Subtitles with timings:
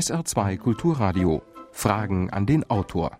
[0.00, 1.42] SR2 Kulturradio.
[1.72, 3.18] Fragen an den Autor.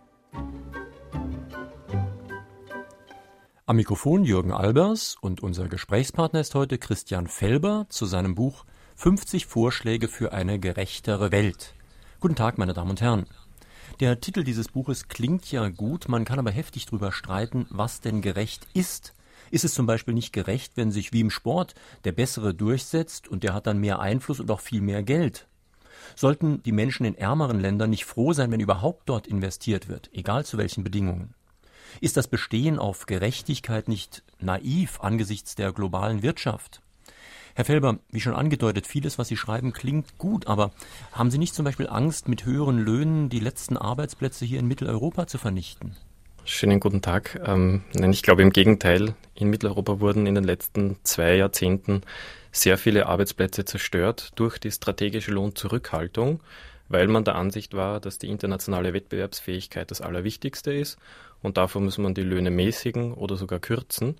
[3.67, 8.65] Am Mikrofon Jürgen Albers und unser Gesprächspartner ist heute Christian Felber zu seinem Buch
[8.95, 11.75] 50 Vorschläge für eine gerechtere Welt.
[12.19, 13.27] Guten Tag, meine Damen und Herren.
[13.99, 18.23] Der Titel dieses Buches klingt ja gut, man kann aber heftig darüber streiten, was denn
[18.23, 19.13] gerecht ist.
[19.51, 21.75] Ist es zum Beispiel nicht gerecht, wenn sich wie im Sport
[22.05, 25.47] der Bessere durchsetzt und der hat dann mehr Einfluss und auch viel mehr Geld?
[26.15, 30.45] Sollten die Menschen in ärmeren Ländern nicht froh sein, wenn überhaupt dort investiert wird, egal
[30.45, 31.33] zu welchen Bedingungen?
[31.99, 36.81] Ist das Bestehen auf Gerechtigkeit nicht naiv angesichts der globalen Wirtschaft?
[37.53, 40.71] Herr Felber, wie schon angedeutet, vieles, was Sie schreiben, klingt gut, aber
[41.11, 45.27] haben Sie nicht zum Beispiel Angst, mit höheren Löhnen die letzten Arbeitsplätze hier in Mitteleuropa
[45.27, 45.97] zu vernichten?
[46.45, 47.39] Schönen guten Tag.
[47.45, 49.15] Ähm, nein, ich glaube im Gegenteil.
[49.35, 52.01] In Mitteleuropa wurden in den letzten zwei Jahrzehnten
[52.51, 56.41] sehr viele Arbeitsplätze zerstört durch die strategische Lohnzurückhaltung,
[56.89, 60.97] weil man der Ansicht war, dass die internationale Wettbewerbsfähigkeit das Allerwichtigste ist
[61.41, 64.17] und davor muss man die Löhne mäßigen oder sogar kürzen.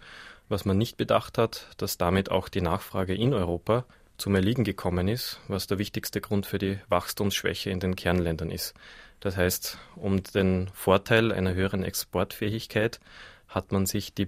[0.49, 3.85] Was man nicht bedacht hat, dass damit auch die Nachfrage in Europa
[4.17, 8.73] zum Erliegen gekommen ist, was der wichtigste Grund für die Wachstumsschwäche in den Kernländern ist.
[9.19, 12.99] Das heißt, um den Vorteil einer höheren Exportfähigkeit
[13.47, 14.25] hat man sich die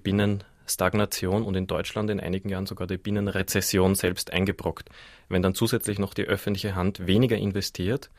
[0.74, 4.90] Binnenstagnation und in Deutschland in einigen Jahren sogar die Binnenrezession selbst eingebrockt.
[5.30, 8.10] Wenn dann zusätzlich noch die öffentliche Hand weniger investiert,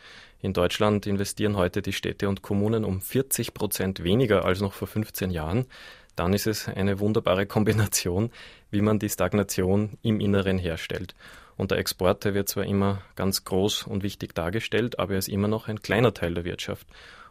[0.40, 4.86] in Deutschland investieren heute die Städte und Kommunen um 40 Prozent weniger als noch vor
[4.86, 5.66] 15 Jahren,
[6.14, 8.30] dann ist es eine wunderbare Kombination,
[8.70, 11.14] wie man die Stagnation im Inneren herstellt.
[11.56, 15.28] Und der Export, der wird zwar immer ganz groß und wichtig dargestellt, aber er ist
[15.28, 16.86] immer noch ein kleiner Teil der Wirtschaft.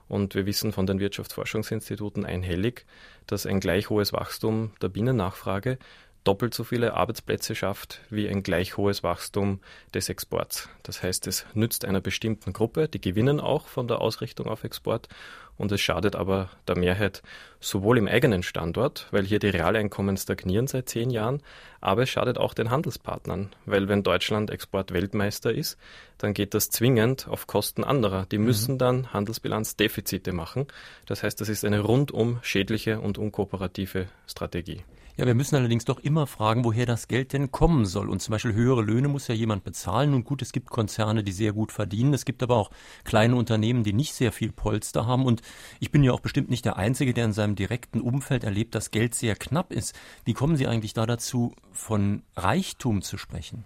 [0.07, 2.85] Und wir wissen von den Wirtschaftsforschungsinstituten einhellig,
[3.27, 5.77] dass ein gleich hohes Wachstum der Binnennachfrage
[6.23, 9.59] doppelt so viele Arbeitsplätze schafft wie ein gleich hohes Wachstum
[9.93, 10.69] des Exports.
[10.83, 15.09] Das heißt, es nützt einer bestimmten Gruppe, die gewinnen auch von der Ausrichtung auf Export
[15.57, 17.21] und es schadet aber der Mehrheit
[17.59, 21.41] sowohl im eigenen Standort, weil hier die Realeinkommen stagnieren seit zehn Jahren,
[21.79, 25.77] aber es schadet auch den Handelspartnern, weil wenn Deutschland Exportweltmeister ist,
[26.17, 28.25] dann geht das zwingend auf Kosten anderer.
[28.25, 28.45] Die mhm.
[28.45, 30.67] müssen dann Handelsbilanzdefizite machen.
[31.05, 34.83] Das heißt, das ist eine rundum schädliche und unkooperative Strategie.
[35.15, 38.09] Ja, wir müssen allerdings doch immer fragen, woher das Geld denn kommen soll.
[38.09, 40.15] Und zum Beispiel höhere Löhne muss ja jemand bezahlen.
[40.15, 42.15] Und gut, es gibt Konzerne, die sehr gut verdienen.
[42.15, 42.71] Es gibt aber auch
[43.03, 45.25] kleine Unternehmen, die nicht sehr viel Polster haben.
[45.25, 45.43] Und
[45.79, 48.89] ich bin ja auch bestimmt nicht der Einzige, der in seinem direkten Umfeld erlebt, dass
[48.89, 49.93] Geld sehr knapp ist.
[50.25, 53.65] Wie kommen Sie eigentlich da dazu, von Reichtum zu sprechen?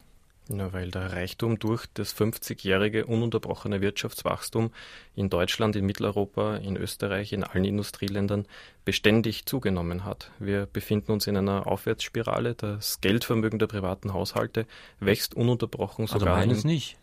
[0.50, 4.72] Ja, weil der Reichtum durch das 50-jährige ununterbrochene Wirtschaftswachstum
[5.16, 8.46] in Deutschland, in Mitteleuropa, in Österreich, in allen Industrieländern
[8.86, 10.32] beständig zugenommen hat.
[10.40, 12.56] Wir befinden uns in einer Aufwärtsspirale.
[12.56, 14.66] Das Geldvermögen der privaten Haushalte
[15.00, 16.36] wächst ununterbrochen also sogar.
[16.36, 16.98] Also meines nicht.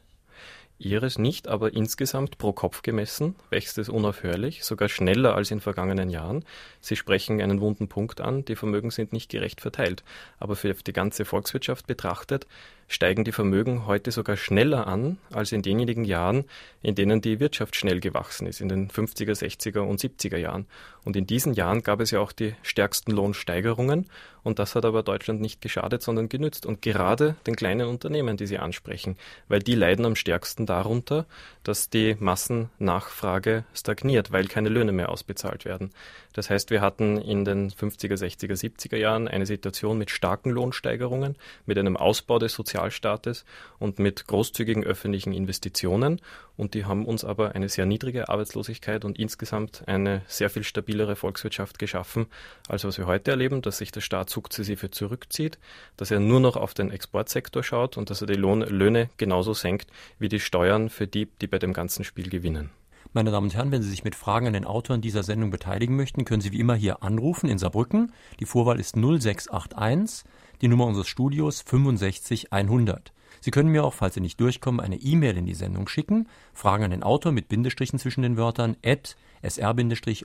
[0.78, 6.10] Ihres nicht, aber insgesamt pro Kopf gemessen wächst es unaufhörlich, sogar schneller als in vergangenen
[6.10, 6.44] Jahren.
[6.80, 10.02] Sie sprechen einen wunden Punkt an, die Vermögen sind nicht gerecht verteilt.
[10.38, 12.48] Aber für die ganze Volkswirtschaft betrachtet
[12.88, 16.44] steigen die Vermögen heute sogar schneller an als in denjenigen Jahren,
[16.82, 20.66] in denen die Wirtschaft schnell gewachsen ist, in den 50er, 60er und 70er Jahren.
[21.04, 24.06] Und in diesen Jahren gab es ja auch die stärksten Lohnsteigerungen
[24.44, 26.66] und das hat aber Deutschland nicht geschadet, sondern genützt.
[26.66, 29.16] Und gerade den kleinen Unternehmen, die Sie ansprechen,
[29.48, 31.24] weil die leiden am stärksten darunter,
[31.64, 35.90] dass die Massennachfrage stagniert, weil keine Löhne mehr ausbezahlt werden.
[36.34, 41.36] Das heißt, wir hatten in den 50er, 60er, 70er Jahren eine Situation mit starken Lohnsteigerungen,
[41.64, 43.44] mit einem Ausbau des Sozialstaates
[43.78, 46.20] und mit großzügigen öffentlichen Investitionen.
[46.56, 51.16] Und die haben uns aber eine sehr niedrige Arbeitslosigkeit und insgesamt eine sehr viel stabilere
[51.16, 52.26] Volkswirtschaft geschaffen,
[52.68, 55.58] als was wir heute erleben, dass sich der Staat sukzessive zurückzieht,
[55.96, 59.54] dass er nur noch auf den Exportsektor schaut und dass er die Lohn Löhne genauso
[59.54, 62.70] senkt wie die Steuern für die, die bei dem ganzen Spiel gewinnen.
[63.16, 65.52] Meine Damen und Herren, wenn Sie sich mit Fragen an den Autor in dieser Sendung
[65.52, 68.12] beteiligen möchten, können Sie wie immer hier anrufen in Saarbrücken.
[68.40, 70.28] Die Vorwahl ist 0681,
[70.64, 73.12] die Nummer unseres Studios 65100.
[73.40, 76.26] Sie können mir auch, falls Sie nicht durchkommen, eine E-Mail in die Sendung schicken.
[76.54, 80.22] Fragen an den Autor mit Bindestrichen zwischen den Wörtern at sr-online.de.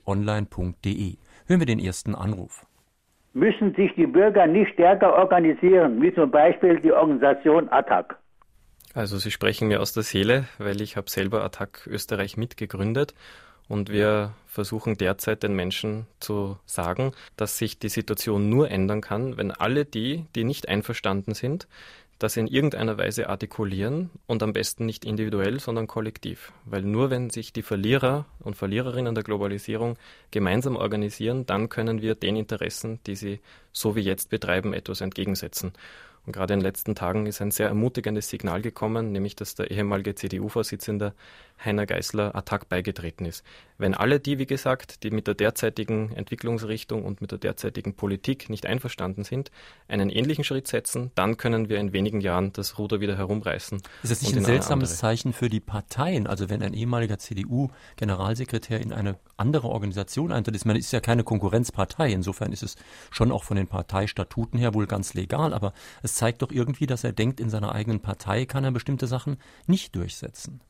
[1.47, 2.65] Hören wir den ersten Anruf.
[3.33, 8.17] Müssen sich die Bürger nicht stärker organisieren, wie zum Beispiel die Organisation ATTAC?
[8.93, 13.13] Also Sie sprechen mir aus der Seele, weil ich habe selber Attac Österreich mitgegründet
[13.69, 19.37] und wir versuchen derzeit den Menschen zu sagen, dass sich die Situation nur ändern kann,
[19.37, 21.67] wenn alle die, die nicht einverstanden sind,
[22.17, 26.51] das in irgendeiner Weise artikulieren und am besten nicht individuell, sondern kollektiv.
[26.65, 29.97] Weil nur wenn sich die Verlierer und Verliererinnen der Globalisierung
[30.31, 33.39] gemeinsam organisieren, dann können wir den Interessen, die sie
[33.71, 35.71] so wie jetzt betreiben, etwas entgegensetzen.
[36.25, 39.71] Und gerade in den letzten Tagen ist ein sehr ermutigendes Signal gekommen, nämlich dass der
[39.71, 41.13] ehemalige CDU-Vorsitzende
[41.63, 43.43] Heiner Geißler Attac beigetreten ist.
[43.77, 48.49] Wenn alle die, wie gesagt, die mit der derzeitigen Entwicklungsrichtung und mit der derzeitigen Politik
[48.49, 49.51] nicht einverstanden sind,
[49.87, 53.81] einen ähnlichen Schritt setzen, dann können wir in wenigen Jahren das Ruder wieder herumreißen.
[54.03, 56.27] Ist das nicht ein seltsames Zeichen für die Parteien?
[56.27, 61.23] Also wenn ein ehemaliger CDU-Generalsekretär in eine andere Organisation eintritt, ist man ist ja keine
[61.23, 62.11] Konkurrenzpartei.
[62.11, 62.75] Insofern ist es
[63.11, 65.73] schon auch von den Parteistatuten her wohl ganz legal, aber
[66.03, 69.37] es zeigt doch irgendwie, dass er denkt, in seiner eigenen Partei kann er bestimmte Sachen
[69.67, 70.61] nicht durchsetzen.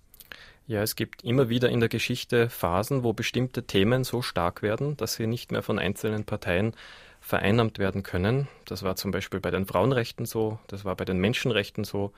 [0.69, 4.95] Ja, es gibt immer wieder in der Geschichte Phasen, wo bestimmte Themen so stark werden,
[4.97, 6.75] dass sie nicht mehr von einzelnen Parteien
[7.21, 8.47] vereinnahmt werden können.
[8.65, 12.13] Das war zum Beispiel bei den Frauenrechten so, das war bei den Menschenrechten so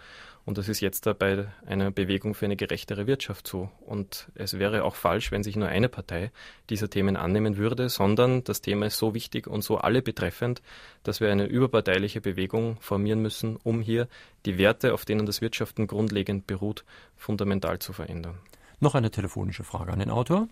[0.45, 3.69] und das ist jetzt da bei einer Bewegung für eine gerechtere Wirtschaft so.
[3.85, 6.31] Und es wäre auch falsch, wenn sich nur eine Partei
[6.69, 10.61] dieser Themen annehmen würde, sondern das Thema ist so wichtig und so alle betreffend,
[11.03, 14.07] dass wir eine überparteiliche Bewegung formieren müssen, um hier
[14.45, 16.85] die Werte, auf denen das Wirtschaften grundlegend beruht,
[17.15, 18.39] fundamental zu verändern.
[18.79, 20.47] Noch eine telefonische Frage an den Autor.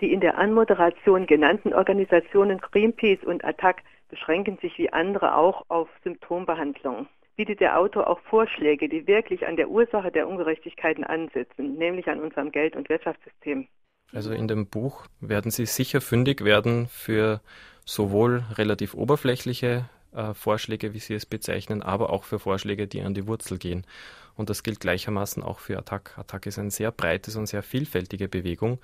[0.00, 5.88] Die in der Anmoderation genannten Organisationen Greenpeace und Attac beschränken sich wie andere auch auf
[6.04, 7.06] Symptombehandlung.
[7.36, 12.20] Bietet der Autor auch Vorschläge, die wirklich an der Ursache der Ungerechtigkeiten ansetzen, nämlich an
[12.20, 13.68] unserem Geld- und Wirtschaftssystem?
[14.12, 17.40] Also in dem Buch werden Sie sicher fündig werden für
[17.86, 23.14] sowohl relativ oberflächliche äh, Vorschläge, wie Sie es bezeichnen, aber auch für Vorschläge, die an
[23.14, 23.86] die Wurzel gehen.
[24.34, 26.16] Und das gilt gleichermaßen auch für Attac.
[26.18, 28.78] Attac ist eine sehr breites und sehr vielfältige Bewegung,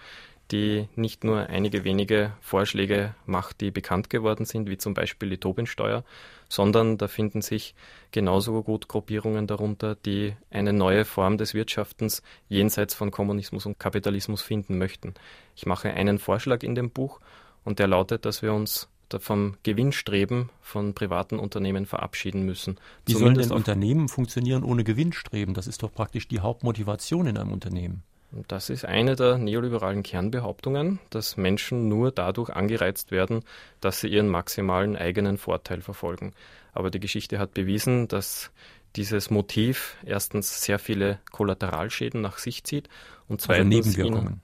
[0.51, 5.39] die nicht nur einige wenige Vorschläge macht, die bekannt geworden sind, wie zum Beispiel die
[5.39, 6.05] Tobin-Steuer,
[6.49, 7.75] sondern da finden sich
[8.11, 14.43] genauso gut Gruppierungen darunter, die eine neue Form des Wirtschaftens jenseits von Kommunismus und Kapitalismus
[14.43, 15.15] finden möchten.
[15.55, 17.21] Ich mache einen Vorschlag in dem Buch
[17.65, 22.79] und der lautet, dass wir uns vom Gewinnstreben von privaten Unternehmen verabschieden müssen.
[23.07, 25.55] Wie sollen denn Unternehmen funktionieren ohne Gewinnstreben?
[25.55, 28.03] Das ist doch praktisch die Hauptmotivation in einem Unternehmen.
[28.31, 33.43] Das ist eine der neoliberalen Kernbehauptungen, dass Menschen nur dadurch angereizt werden,
[33.81, 36.35] dass sie ihren maximalen eigenen Vorteil verfolgen.
[36.75, 38.51] Aber die Geschichte hat bewiesen, dass
[38.97, 42.89] dieses Motiv erstens sehr viele Kollateralschäden nach sich zieht
[43.29, 44.43] und also zweitens also Nebenwirkungen.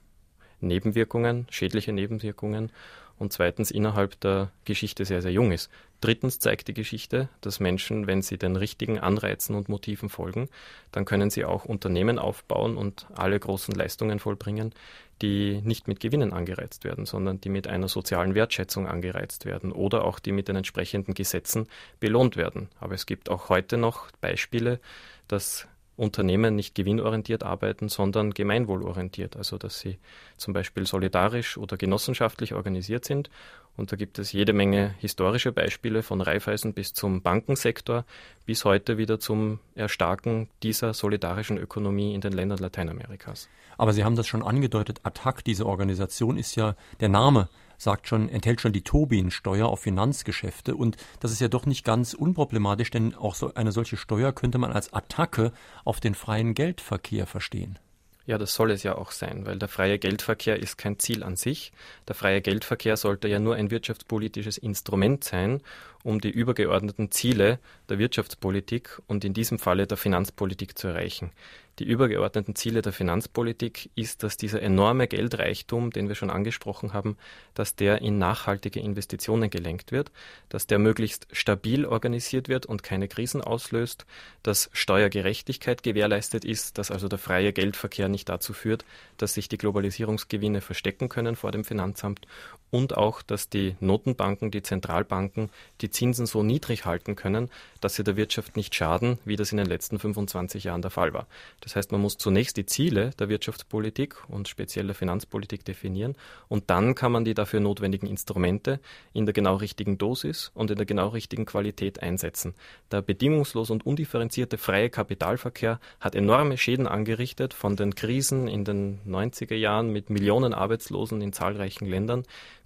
[0.61, 2.71] Nebenwirkungen, schädliche Nebenwirkungen
[3.17, 5.69] und zweitens innerhalb der Geschichte sehr, sehr jung ist.
[6.01, 10.49] Drittens zeigt die Geschichte, dass Menschen, wenn sie den richtigen Anreizen und Motiven folgen,
[10.91, 14.73] dann können sie auch Unternehmen aufbauen und alle großen Leistungen vollbringen,
[15.21, 20.03] die nicht mit Gewinnen angereizt werden, sondern die mit einer sozialen Wertschätzung angereizt werden oder
[20.03, 21.67] auch die mit den entsprechenden Gesetzen
[21.99, 22.69] belohnt werden.
[22.79, 24.79] Aber es gibt auch heute noch Beispiele,
[25.27, 29.37] dass Unternehmen nicht gewinnorientiert arbeiten, sondern gemeinwohlorientiert.
[29.37, 29.97] Also dass sie
[30.37, 33.29] zum Beispiel solidarisch oder genossenschaftlich organisiert sind.
[33.77, 38.05] Und da gibt es jede Menge historische Beispiele von Raiffeisen bis zum Bankensektor,
[38.45, 43.49] bis heute wieder zum Erstarken dieser solidarischen Ökonomie in den Ländern Lateinamerikas.
[43.77, 48.29] Aber Sie haben das schon angedeutet, ATTAC, diese Organisation, ist ja der Name sagt schon,
[48.29, 53.15] enthält schon die Tobin-Steuer auf Finanzgeschäfte und das ist ja doch nicht ganz unproblematisch, denn
[53.15, 55.51] auch so eine solche Steuer könnte man als Attacke
[55.83, 57.79] auf den freien Geldverkehr verstehen.
[58.27, 61.35] Ja, das soll es ja auch sein, weil der freie Geldverkehr ist kein Ziel an
[61.35, 61.71] sich.
[62.07, 65.61] Der freie Geldverkehr sollte ja nur ein wirtschaftspolitisches Instrument sein,
[66.05, 67.59] um die übergeordneten Ziele
[67.89, 71.31] der Wirtschaftspolitik und in diesem Falle der Finanzpolitik zu erreichen.
[71.79, 77.17] Die übergeordneten Ziele der Finanzpolitik ist, dass dieser enorme Geldreichtum, den wir schon angesprochen haben,
[77.53, 80.11] dass der in nachhaltige Investitionen gelenkt wird,
[80.47, 84.05] dass der möglichst stabil organisiert wird und keine Krisen auslöst,
[84.41, 88.85] dass Steuergerechtigkeit gewährleistet ist, dass also der freie Geldverkehr nicht dazu führt,
[89.17, 92.25] dass sich die Globalisierungsgewinne verstecken können vor dem Finanzamt
[92.71, 95.49] und auch, dass die Notenbanken, die Zentralbanken
[95.81, 97.49] die Zinsen so niedrig halten können,
[97.81, 101.13] dass sie der Wirtschaft nicht schaden, wie das in den letzten 25 Jahren der Fall
[101.13, 101.27] war.
[101.61, 106.15] Das heißt, man muss zunächst die Ziele der Wirtschaftspolitik und speziell der Finanzpolitik definieren
[106.47, 108.79] und dann kann man die dafür notwendigen Instrumente
[109.13, 112.53] in der genau richtigen Dosis und in der genau richtigen Qualität einsetzen.
[112.91, 118.99] Der bedingungslos und undifferenzierte freie Kapitalverkehr hat enorme Schäden angerichtet von den Krisen in den
[119.07, 122.23] 90er Jahren mit Millionen Arbeitslosen in zahlreichen Ländern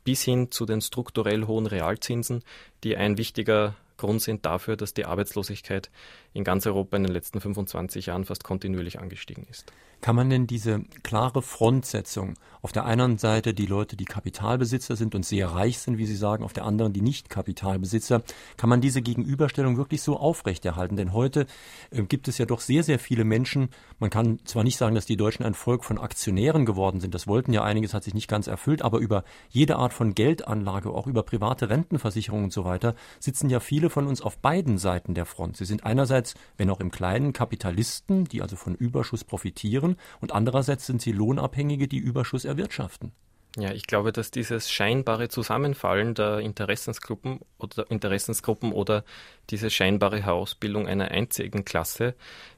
[0.10, 2.44] bis hin zu den strukturell hohen Realzinsen,
[2.84, 5.92] die ein wichtiger Grund sind dafür, dass die Arbeitslosigkeit
[6.34, 9.72] in ganz Europa in den letzten 25 Jahren fast kontinuierlich angestiegen ist.
[10.02, 15.14] Kann man denn diese klare Frontsetzung, auf der einen Seite die Leute, die Kapitalbesitzer sind
[15.14, 18.22] und sehr reich sind, wie Sie sagen, auf der anderen die Nicht-Kapitalbesitzer,
[18.56, 20.96] kann man diese Gegenüberstellung wirklich so aufrechterhalten?
[20.96, 21.48] Denn heute
[21.92, 23.70] äh, gibt es ja doch sehr, sehr viele Menschen,
[24.00, 27.28] man kann zwar nicht sagen, dass die Deutschen ein Volk von Aktionären geworden sind, das
[27.28, 31.08] wollten ja einiges, hat sich nicht ganz erfüllt, aber über jede Art von Geldanlage, auch
[31.08, 35.26] über private Rentenversicherungen und so weiter, sitzen ja viele von uns auf beiden Seiten der
[35.26, 35.58] Front.
[35.58, 36.19] Sie sind einerseits,
[36.58, 41.88] wenn auch im Kleinen, Kapitalisten, die also von Überschuss profitieren, und andererseits sind sie Lohnabhängige,
[41.88, 43.12] die Überschuss erwirtschaften.
[43.58, 49.04] Ja, ich glaube, dass dieses scheinbare Zusammenfallen der Interessensgruppen oder Interessensgruppen oder
[49.50, 52.14] diese scheinbare Herausbildung einer einzigen Klasse,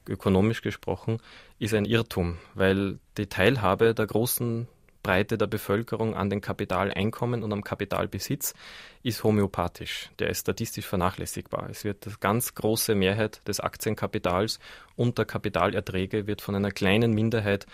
[0.06, 1.18] ökonomisch gesprochen,
[1.58, 4.68] ist ein Irrtum, weil die Teilhabe der großen
[5.02, 8.54] Breite der Bevölkerung an den Kapitaleinkommen und am Kapitalbesitz
[9.02, 10.10] ist homöopathisch.
[10.18, 11.68] Der ist statistisch vernachlässigbar.
[11.70, 14.60] Es wird die ganz große Mehrheit des Aktienkapitals
[14.96, 17.66] und der Kapitalerträge wird von einer kleinen Minderheit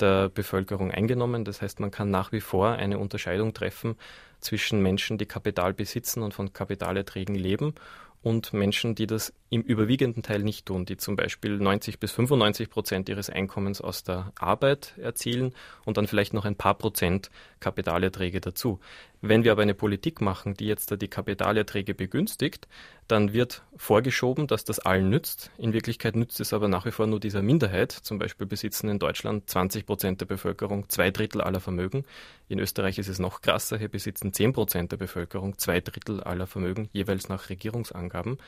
[0.00, 1.44] der Bevölkerung eingenommen.
[1.44, 3.96] Das heißt, man kann nach wie vor eine Unterscheidung treffen
[4.40, 7.74] zwischen Menschen, die Kapital besitzen und von Kapitalerträgen leben
[8.26, 12.68] und Menschen, die das im überwiegenden Teil nicht tun, die zum Beispiel 90 bis 95
[12.68, 15.54] Prozent ihres Einkommens aus der Arbeit erzielen
[15.84, 17.30] und dann vielleicht noch ein paar Prozent
[17.66, 18.78] Kapitalerträge dazu.
[19.22, 22.68] Wenn wir aber eine Politik machen, die jetzt die Kapitalerträge begünstigt,
[23.08, 25.50] dann wird vorgeschoben, dass das allen nützt.
[25.58, 27.92] In Wirklichkeit nützt es aber nach wie vor nur dieser Minderheit.
[27.92, 32.04] Zum Beispiel besitzen in Deutschland 20 Prozent der Bevölkerung zwei Drittel aller Vermögen.
[32.48, 33.78] In Österreich ist es noch krasser.
[33.78, 38.38] Hier besitzen 10 Prozent der Bevölkerung zwei Drittel aller Vermögen, jeweils nach Regierungsangaben.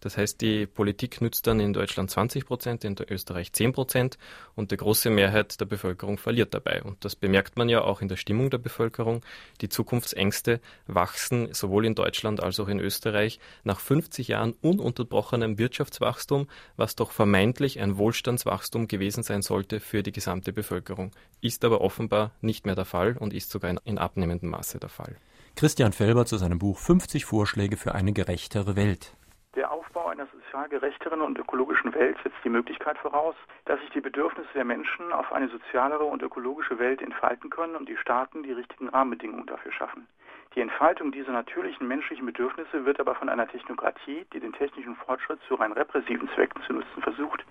[0.00, 4.18] Das heißt, die Politik nützt dann in Deutschland 20 Prozent, in Österreich 10 Prozent
[4.54, 6.82] und die große Mehrheit der Bevölkerung verliert dabei.
[6.82, 9.20] Und das bemerkt man ja auch in der Stimmung der Bevölkerung.
[9.60, 16.48] Die Zukunftsängste wachsen sowohl in Deutschland als auch in Österreich nach 50 Jahren ununterbrochenem Wirtschaftswachstum,
[16.76, 21.12] was doch vermeintlich ein Wohlstandswachstum gewesen sein sollte für die gesamte Bevölkerung.
[21.40, 25.16] Ist aber offenbar nicht mehr der Fall und ist sogar in abnehmendem Maße der Fall.
[25.56, 29.12] Christian Felber zu seinem Buch 50 Vorschläge für eine gerechtere Welt.
[29.54, 34.00] Der Aufbau einer sozial gerechteren und ökologischen Welt setzt die Möglichkeit voraus, dass sich die
[34.00, 38.50] Bedürfnisse der Menschen auf eine sozialere und ökologische Welt entfalten können und die Staaten die
[38.50, 40.08] richtigen Rahmenbedingungen dafür schaffen.
[40.56, 45.40] Die Entfaltung dieser natürlichen menschlichen Bedürfnisse wird aber von einer Technokratie, die den technischen Fortschritt
[45.46, 47.44] zu rein repressiven Zwecken zu nutzen versucht,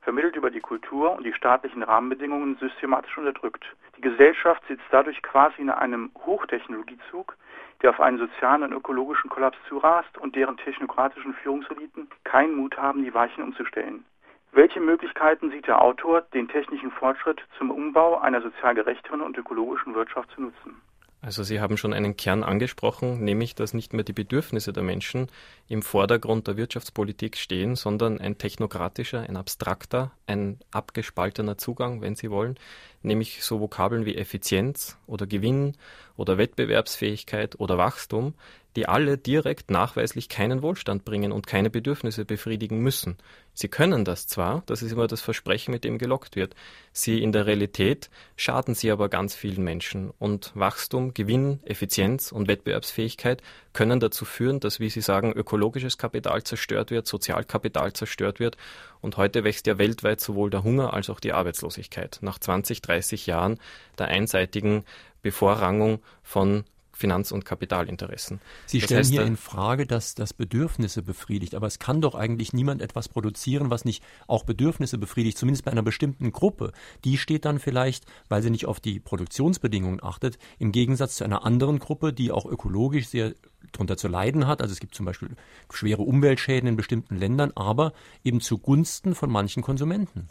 [0.00, 3.64] vermittelt über die Kultur und die staatlichen Rahmenbedingungen systematisch unterdrückt.
[3.96, 7.36] Die Gesellschaft sitzt dadurch quasi in einem Hochtechnologiezug,
[7.82, 13.04] der auf einen sozialen und ökologischen Kollaps zurast und deren technokratischen Führungseliten keinen Mut haben,
[13.04, 14.04] die Weichen umzustellen.
[14.52, 19.94] Welche Möglichkeiten sieht der Autor, den technischen Fortschritt zum Umbau einer sozial gerechteren und ökologischen
[19.94, 20.80] Wirtschaft zu nutzen?
[21.24, 25.28] Also Sie haben schon einen Kern angesprochen, nämlich dass nicht mehr die Bedürfnisse der Menschen
[25.68, 32.28] im Vordergrund der Wirtschaftspolitik stehen, sondern ein technokratischer, ein abstrakter, ein abgespaltener Zugang, wenn Sie
[32.28, 32.56] wollen,
[33.02, 35.76] nämlich so Vokabeln wie Effizienz oder Gewinn
[36.16, 38.34] oder Wettbewerbsfähigkeit oder Wachstum,
[38.74, 43.16] die alle direkt nachweislich keinen Wohlstand bringen und keine Bedürfnisse befriedigen müssen.
[43.54, 46.54] Sie können das zwar, das ist immer das Versprechen, mit dem gelockt wird.
[46.92, 50.10] Sie in der Realität schaden sie aber ganz vielen Menschen.
[50.18, 53.42] Und Wachstum, Gewinn, Effizienz und Wettbewerbsfähigkeit
[53.74, 58.56] können dazu führen, dass, wie Sie sagen, ökologisches Kapital zerstört wird, Sozialkapital zerstört wird.
[59.02, 62.18] Und heute wächst ja weltweit sowohl der Hunger als auch die Arbeitslosigkeit.
[62.22, 63.58] Nach 20, 30 Jahren
[63.98, 64.84] der einseitigen
[65.20, 68.40] Bevorrangung von Finanz- und Kapitalinteressen.
[68.66, 72.14] Sie das stellen heißt, hier in Frage, dass das Bedürfnisse befriedigt, aber es kann doch
[72.14, 76.72] eigentlich niemand etwas produzieren, was nicht auch Bedürfnisse befriedigt, zumindest bei einer bestimmten Gruppe.
[77.04, 81.44] Die steht dann vielleicht, weil sie nicht auf die Produktionsbedingungen achtet, im Gegensatz zu einer
[81.44, 83.34] anderen Gruppe, die auch ökologisch sehr
[83.72, 84.60] darunter zu leiden hat.
[84.60, 85.30] Also es gibt zum Beispiel
[85.72, 87.92] schwere Umweltschäden in bestimmten Ländern, aber
[88.24, 90.28] eben zugunsten von manchen Konsumenten.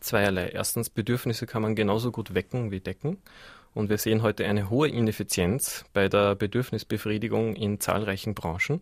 [0.00, 0.48] Zweierlei.
[0.48, 3.18] Erstens, Bedürfnisse kann man genauso gut wecken wie decken.
[3.74, 8.80] Und wir sehen heute eine hohe Ineffizienz bei der Bedürfnisbefriedigung in zahlreichen Branchen,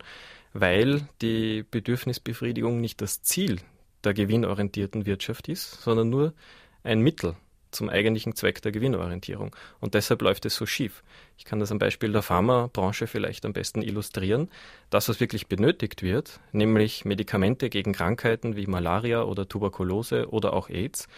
[0.53, 3.59] weil die Bedürfnisbefriedigung nicht das Ziel
[4.05, 6.33] der gewinnorientierten Wirtschaft ist, sondern nur
[6.85, 7.35] ein Mittel
[7.75, 9.55] zum eigentlichen Zweck der Gewinnorientierung.
[9.81, 11.03] Und deshalb läuft es so schief.
[11.37, 14.51] Ich kann das am Beispiel der Pharmabranche vielleicht am besten illustrieren.
[14.91, 20.69] Das, was wirklich benötigt wird, nämlich Medikamente gegen Krankheiten wie Malaria oder Tuberkulose oder auch
[20.69, 21.09] AIDS,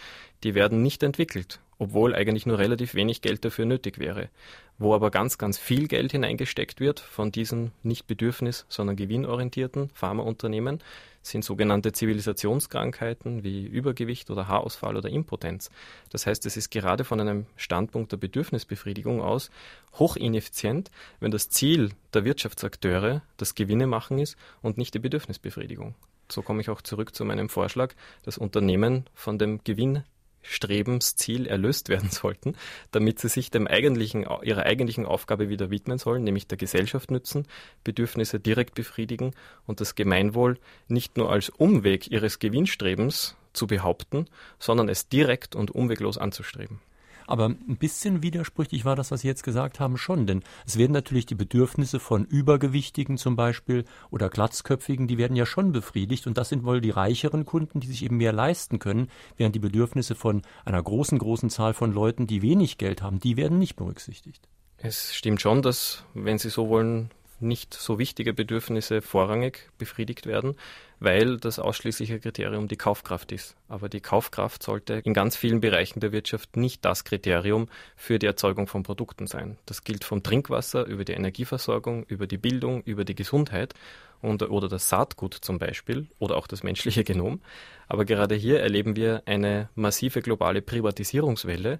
[0.43, 4.29] die werden nicht entwickelt obwohl eigentlich nur relativ wenig Geld dafür nötig wäre.
[4.77, 10.79] Wo aber ganz, ganz viel Geld hineingesteckt wird von diesen nicht bedürfnis-, sondern gewinnorientierten Pharmaunternehmen,
[11.27, 15.69] sind sogenannte Zivilisationskrankheiten wie Übergewicht oder Haarausfall oder Impotenz.
[16.09, 19.51] Das heißt, es ist gerade von einem Standpunkt der Bedürfnisbefriedigung aus
[19.95, 25.95] hochineffizient, wenn das Ziel der Wirtschaftsakteure das Gewinne machen ist und nicht die Bedürfnisbefriedigung.
[26.29, 27.93] So komme ich auch zurück zu meinem Vorschlag,
[28.23, 30.03] dass Unternehmen von dem Gewinn
[30.47, 32.55] Strebensziel erlöst werden sollten,
[32.91, 37.47] damit sie sich dem eigentlichen, ihrer eigentlichen Aufgabe wieder widmen sollen, nämlich der Gesellschaft nützen,
[37.83, 39.33] Bedürfnisse direkt befriedigen
[39.65, 44.27] und das Gemeinwohl nicht nur als Umweg ihres Gewinnstrebens zu behaupten,
[44.59, 46.79] sondern es direkt und umweglos anzustreben.
[47.27, 50.25] Aber ein bisschen widersprüchlich war das, was Sie jetzt gesagt haben, schon.
[50.25, 55.45] Denn es werden natürlich die Bedürfnisse von Übergewichtigen zum Beispiel oder Glatzköpfigen, die werden ja
[55.45, 56.25] schon befriedigt.
[56.25, 59.59] Und das sind wohl die reicheren Kunden, die sich eben mehr leisten können, während die
[59.59, 63.75] Bedürfnisse von einer großen, großen Zahl von Leuten, die wenig Geld haben, die werden nicht
[63.75, 64.47] berücksichtigt.
[64.77, 70.55] Es stimmt schon, dass, wenn Sie so wollen, nicht so wichtige Bedürfnisse vorrangig befriedigt werden,
[70.99, 73.55] weil das ausschließliche Kriterium die Kaufkraft ist.
[73.67, 78.25] Aber die Kaufkraft sollte in ganz vielen Bereichen der Wirtschaft nicht das Kriterium für die
[78.25, 79.57] Erzeugung von Produkten sein.
[79.65, 83.73] Das gilt vom Trinkwasser über die Energieversorgung, über die Bildung, über die Gesundheit
[84.21, 87.41] und, oder das Saatgut zum Beispiel oder auch das menschliche Genom.
[87.87, 91.79] Aber gerade hier erleben wir eine massive globale Privatisierungswelle,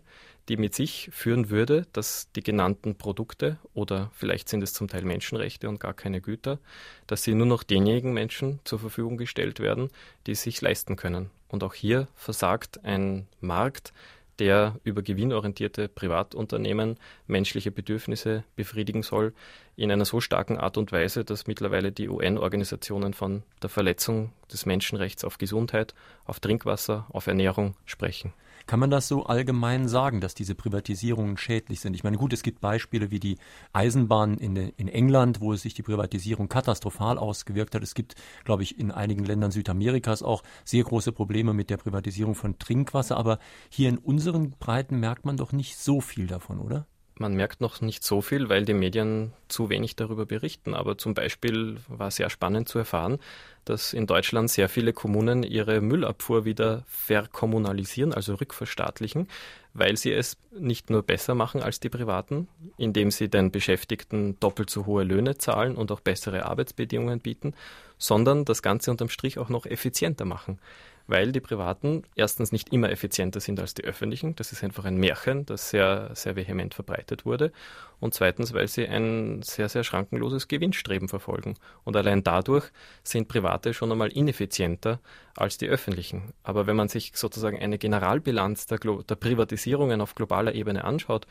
[0.49, 5.03] die mit sich führen würde, dass die genannten Produkte oder vielleicht sind es zum Teil
[5.03, 6.59] Menschenrechte und gar keine Güter,
[7.05, 9.89] dass sie nur noch denjenigen Menschen zur Verfügung gestellt werden,
[10.25, 11.29] die es sich leisten können.
[11.49, 13.93] Und auch hier versagt ein Markt,
[14.39, 19.33] der über gewinnorientierte Privatunternehmen menschliche Bedürfnisse befriedigen soll,
[19.75, 24.65] in einer so starken Art und Weise, dass mittlerweile die UN-Organisationen von der Verletzung des
[24.65, 25.93] Menschenrechts auf Gesundheit,
[26.25, 28.33] auf Trinkwasser, auf Ernährung sprechen.
[28.67, 31.93] Kann man das so allgemein sagen, dass diese Privatisierungen schädlich sind?
[31.93, 33.37] Ich meine, gut, es gibt Beispiele wie die
[33.71, 37.81] Eisenbahn in, in England, wo sich die Privatisierung katastrophal ausgewirkt hat.
[37.81, 42.35] Es gibt, glaube ich, in einigen Ländern Südamerikas auch sehr große Probleme mit der Privatisierung
[42.35, 43.15] von Trinkwasser.
[43.15, 46.87] Aber hier in unseren Breiten merkt man doch nicht so viel davon, oder?
[47.19, 50.73] Man merkt noch nicht so viel, weil die Medien zu wenig darüber berichten.
[50.73, 53.17] Aber zum Beispiel war sehr spannend zu erfahren,
[53.65, 59.27] dass in Deutschland sehr viele Kommunen ihre Müllabfuhr wieder verkommunalisieren, also rückverstaatlichen,
[59.73, 62.47] weil sie es nicht nur besser machen als die Privaten,
[62.77, 67.53] indem sie den Beschäftigten doppelt so hohe Löhne zahlen und auch bessere Arbeitsbedingungen bieten,
[67.97, 70.59] sondern das Ganze unterm Strich auch noch effizienter machen
[71.07, 74.35] weil die Privaten erstens nicht immer effizienter sind als die öffentlichen.
[74.35, 77.51] Das ist einfach ein Märchen, das sehr, sehr vehement verbreitet wurde.
[77.99, 81.55] Und zweitens, weil sie ein sehr, sehr schrankenloses Gewinnstreben verfolgen.
[81.83, 82.71] Und allein dadurch
[83.03, 84.99] sind Private schon einmal ineffizienter
[85.35, 86.33] als die öffentlichen.
[86.43, 91.25] Aber wenn man sich sozusagen eine Generalbilanz der, der Privatisierungen auf globaler Ebene anschaut,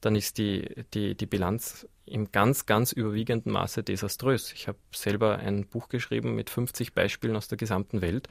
[0.00, 4.52] dann ist die, die, die Bilanz im ganz, ganz überwiegenden Maße desaströs.
[4.52, 8.28] Ich habe selber ein Buch geschrieben mit 50 Beispielen aus der gesamten Welt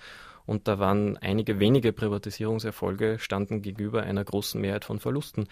[0.50, 5.48] und da waren einige wenige Privatisierungserfolge standen gegenüber einer großen Mehrheit von Verlusten.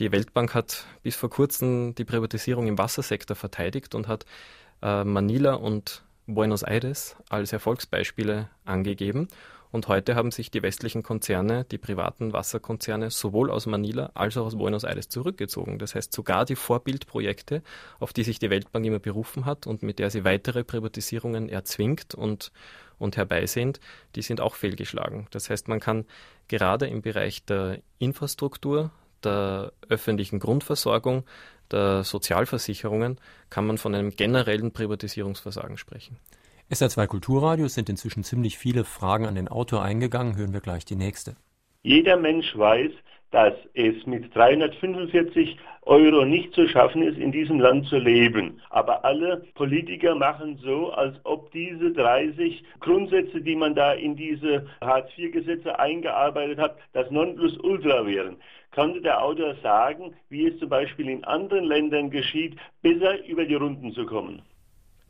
[0.00, 4.26] Die Weltbank hat bis vor kurzem die Privatisierung im Wassersektor verteidigt und hat
[4.82, 9.28] äh, Manila und Buenos Aires als Erfolgsbeispiele angegeben.
[9.74, 14.46] Und heute haben sich die westlichen Konzerne, die privaten Wasserkonzerne, sowohl aus Manila als auch
[14.46, 15.80] aus Buenos Aires zurückgezogen.
[15.80, 17.60] Das heißt, sogar die Vorbildprojekte,
[17.98, 22.14] auf die sich die Weltbank immer berufen hat und mit der sie weitere Privatisierungen erzwingt
[22.14, 22.52] und,
[23.00, 23.80] und herbeisehnt,
[24.14, 25.26] die sind auch fehlgeschlagen.
[25.32, 26.04] Das heißt, man kann
[26.46, 28.92] gerade im Bereich der Infrastruktur,
[29.24, 31.24] der öffentlichen Grundversorgung,
[31.72, 33.18] der Sozialversicherungen,
[33.50, 36.20] kann man von einem generellen Privatisierungsversagen sprechen.
[36.70, 40.36] SR2 Kulturradio sind inzwischen ziemlich viele Fragen an den Autor eingegangen.
[40.36, 41.36] Hören wir gleich die nächste.
[41.82, 42.90] Jeder Mensch weiß,
[43.30, 48.62] dass es mit 345 Euro nicht zu schaffen ist, in diesem Land zu leben.
[48.70, 54.66] Aber alle Politiker machen so, als ob diese 30 Grundsätze, die man da in diese
[54.80, 58.36] Hartz-IV-Gesetze eingearbeitet hat, das Nonplusultra wären.
[58.70, 63.54] Könnte der Autor sagen, wie es zum Beispiel in anderen Ländern geschieht, besser über die
[63.54, 64.40] Runden zu kommen?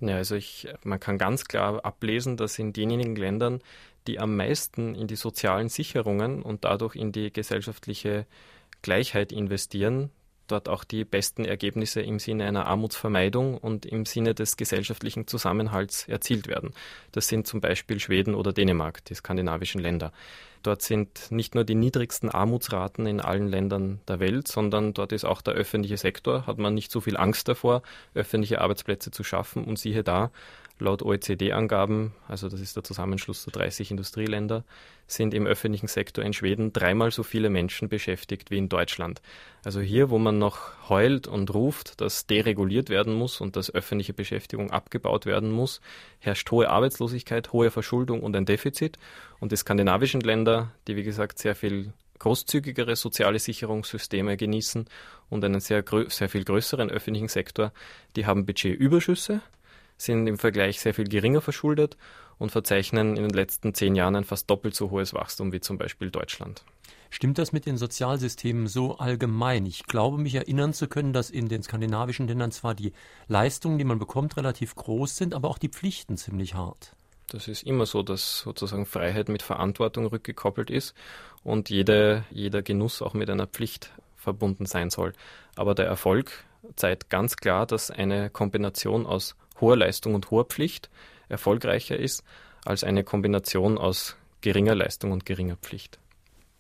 [0.07, 3.63] Ja, also ich, man kann ganz klar ablesen, dass in denjenigen Ländern,
[4.07, 8.27] die am meisten in die sozialen Sicherungen und dadurch in die gesellschaftliche
[8.83, 10.11] Gleichheit investieren,
[10.47, 16.09] dort auch die besten Ergebnisse im Sinne einer Armutsvermeidung und im Sinne des gesellschaftlichen Zusammenhalts
[16.09, 16.73] erzielt werden.
[17.13, 20.13] Das sind zum Beispiel Schweden oder Dänemark, die skandinavischen Länder.
[20.65, 25.27] Dort sind nicht nur die niedrigsten Armutsraten in allen Ländern der Welt, sondern dort ist
[25.27, 27.83] auch der öffentliche Sektor, hat man nicht so viel Angst davor,
[28.15, 29.65] öffentliche Arbeitsplätze zu schaffen.
[29.65, 30.31] Und siehe da,
[30.85, 34.65] laut OECD-Angaben, also das ist der Zusammenschluss der 30 Industrieländer,
[35.07, 39.21] sind im öffentlichen Sektor in Schweden dreimal so viele Menschen beschäftigt wie in Deutschland.
[39.65, 44.15] Also hier, wo man noch heult und ruft, dass dereguliert werden muss und dass öffentliche
[44.15, 45.81] Beschäftigung abgebaut werden muss,
[46.21, 48.99] herrscht hohe Arbeitslosigkeit, hohe Verschuldung und ein Defizit.
[49.41, 54.87] Und die skandinavischen Länder, die wie gesagt sehr viel großzügigere soziale Sicherungssysteme genießen
[55.29, 57.73] und einen sehr, sehr viel größeren öffentlichen Sektor,
[58.17, 59.43] die haben Budgetüberschüsse,
[59.97, 61.97] sind im Vergleich sehr viel geringer verschuldet
[62.39, 65.79] und verzeichnen in den letzten zehn Jahren ein fast doppelt so hohes Wachstum wie zum
[65.79, 66.65] Beispiel Deutschland.
[67.11, 69.67] Stimmt das mit den Sozialsystemen so allgemein?
[69.67, 72.93] Ich glaube, mich erinnern zu können, dass in den skandinavischen Ländern zwar die
[73.29, 76.97] Leistungen, die man bekommt, relativ groß sind, aber auch die Pflichten ziemlich hart.
[77.29, 80.95] Das ist immer so, dass sozusagen Freiheit mit Verantwortung rückgekoppelt ist
[81.45, 85.13] und jede, jeder Genuss auch mit einer Pflicht verbunden sein soll.
[85.55, 86.45] Aber der Erfolg
[86.77, 90.91] zeigt ganz klar, dass eine Kombination aus hoher Leistung und hoher Pflicht
[91.29, 92.25] erfolgreicher ist
[92.65, 95.99] als eine Kombination aus geringer Leistung und geringer Pflicht.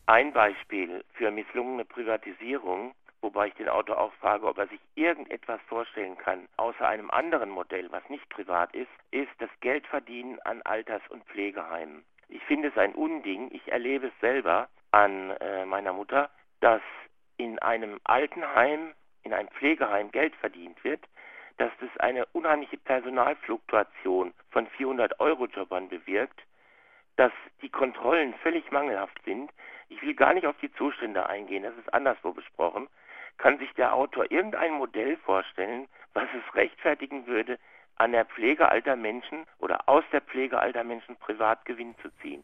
[0.06, 5.60] Ein Beispiel für misslungene Privatisierung wobei ich den Autor auch frage, ob er sich irgendetwas
[5.66, 11.08] vorstellen kann, außer einem anderen Modell, was nicht privat ist, ist das Geldverdienen an Alters-
[11.08, 12.04] und Pflegeheimen.
[12.28, 16.30] Ich finde es ein Unding, ich erlebe es selber an äh, meiner Mutter,
[16.60, 16.82] dass
[17.38, 21.00] in einem Altenheim, in einem Pflegeheim Geld verdient wird,
[21.58, 26.40] dass das eine unheimliche Personalfluktuation von 400 Euro Jobbern bewirkt,
[27.16, 29.50] dass die Kontrollen völlig mangelhaft sind.
[29.88, 32.88] Ich will gar nicht auf die Zustände eingehen, das ist anderswo besprochen.
[33.38, 37.58] Kann sich der Autor irgendein Modell vorstellen, was es rechtfertigen würde,
[37.96, 42.42] an der Pflege alter Menschen oder aus der Pflege alter Menschen Privatgewinn zu ziehen?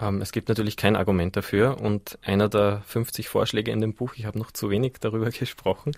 [0.00, 4.14] Ähm, es gibt natürlich kein Argument dafür und einer der 50 Vorschläge in dem Buch,
[4.16, 5.92] ich habe noch zu wenig darüber gesprochen,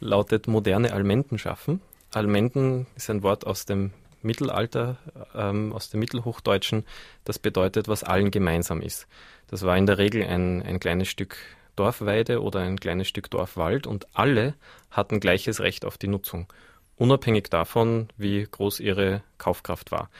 [0.00, 1.80] lautet moderne Almenden schaffen.
[2.12, 4.96] Almenden ist ein Wort aus dem Mittelalter,
[5.34, 6.84] ähm, aus dem Mittelhochdeutschen,
[7.24, 9.06] das bedeutet, was allen gemeinsam ist.
[9.48, 11.36] Das war in der Regel ein, ein kleines Stück
[11.76, 14.54] Dorfweide oder ein kleines Stück Dorfwald und alle
[14.90, 16.52] hatten gleiches Recht auf die Nutzung,
[16.96, 20.10] unabhängig davon, wie groß ihre Kaufkraft war.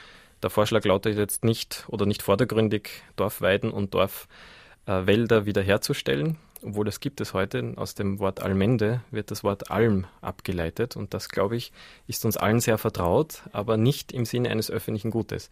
[0.42, 7.20] Der Vorschlag lautet jetzt nicht oder nicht vordergründig, Dorfweiden und Dorfwälder wiederherzustellen, obwohl das gibt
[7.20, 7.74] es heute.
[7.76, 11.72] Aus dem Wort Almende wird das Wort Alm abgeleitet und das, glaube ich,
[12.06, 15.50] ist uns allen sehr vertraut, aber nicht im Sinne eines öffentlichen Gutes.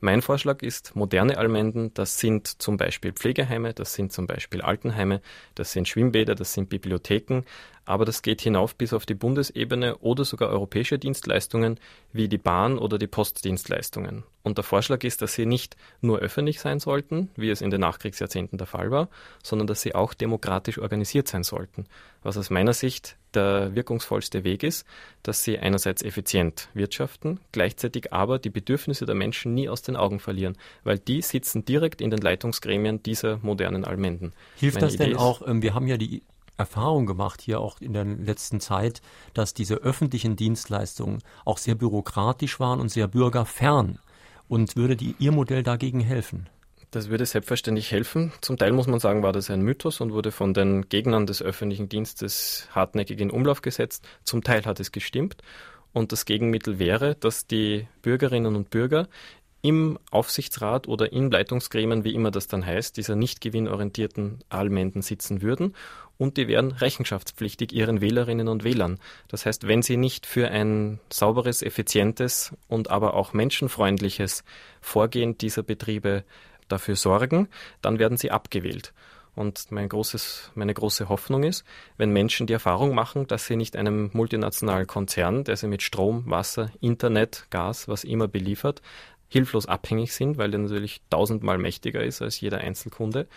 [0.00, 5.22] Mein Vorschlag ist moderne Almenden, das sind zum Beispiel Pflegeheime, das sind zum Beispiel Altenheime,
[5.54, 7.44] das sind Schwimmbäder, das sind Bibliotheken,
[7.86, 11.80] aber das geht hinauf bis auf die Bundesebene oder sogar europäische Dienstleistungen
[12.12, 14.24] wie die Bahn oder die Postdienstleistungen.
[14.42, 17.80] Und der Vorschlag ist, dass sie nicht nur öffentlich sein sollten, wie es in den
[17.80, 19.08] Nachkriegsjahrzehnten der Fall war,
[19.42, 21.86] sondern dass sie auch demokratisch organisiert sein sollten,
[22.22, 24.86] was aus meiner Sicht der wirkungsvollste Weg ist,
[25.22, 30.18] dass sie einerseits effizient wirtschaften, gleichzeitig aber die Bedürfnisse der Menschen nie aus den Augen
[30.18, 34.32] verlieren, weil die sitzen direkt in den Leitungsgremien dieser modernen Almenden.
[34.56, 36.22] Hilft Meine das Idee denn auch, ähm, wir haben ja die
[36.56, 39.02] Erfahrung gemacht hier auch in der letzten Zeit,
[39.34, 43.98] dass diese öffentlichen Dienstleistungen auch sehr bürokratisch waren und sehr bürgerfern.
[44.48, 46.48] Und würde die, Ihr Modell dagegen helfen?
[46.90, 48.32] Das würde selbstverständlich helfen.
[48.40, 51.42] Zum Teil muss man sagen, war das ein Mythos und wurde von den Gegnern des
[51.42, 54.06] öffentlichen Dienstes hartnäckig in Umlauf gesetzt.
[54.22, 55.42] Zum Teil hat es gestimmt.
[55.92, 59.08] Und das Gegenmittel wäre, dass die Bürgerinnen und Bürger
[59.62, 65.42] im Aufsichtsrat oder in Leitungsgremien, wie immer das dann heißt, dieser nicht gewinnorientierten Allmenden sitzen
[65.42, 65.74] würden
[66.18, 68.98] und die wären rechenschaftspflichtig ihren Wählerinnen und Wählern.
[69.28, 74.44] Das heißt, wenn sie nicht für ein sauberes, effizientes und aber auch menschenfreundliches
[74.80, 76.24] Vorgehen dieser Betriebe
[76.68, 77.48] dafür sorgen,
[77.82, 78.92] dann werden sie abgewählt.
[79.34, 81.64] Und mein großes, meine große Hoffnung ist,
[81.98, 86.24] wenn Menschen die Erfahrung machen, dass sie nicht einem multinationalen Konzern, der sie mit Strom,
[86.26, 88.80] Wasser, Internet, Gas, was immer beliefert,
[89.28, 93.28] hilflos abhängig sind, weil er natürlich tausendmal mächtiger ist als jeder Einzelkunde,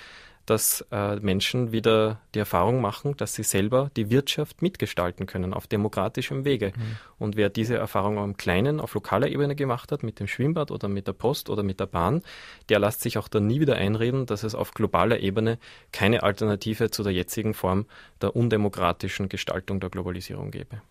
[0.49, 5.67] dass äh, Menschen wieder die Erfahrung machen, dass sie selber die Wirtschaft mitgestalten können auf
[5.67, 6.73] demokratischem Wege.
[6.75, 6.97] Mhm.
[7.19, 10.87] Und wer diese Erfahrung am Kleinen, auf lokaler Ebene gemacht hat, mit dem Schwimmbad oder
[10.87, 12.23] mit der Post oder mit der Bahn,
[12.69, 15.59] der lässt sich auch dann nie wieder einreden, dass es auf globaler Ebene
[15.91, 17.85] keine Alternative zu der jetzigen Form
[18.21, 20.81] der undemokratischen Gestaltung der Globalisierung gäbe.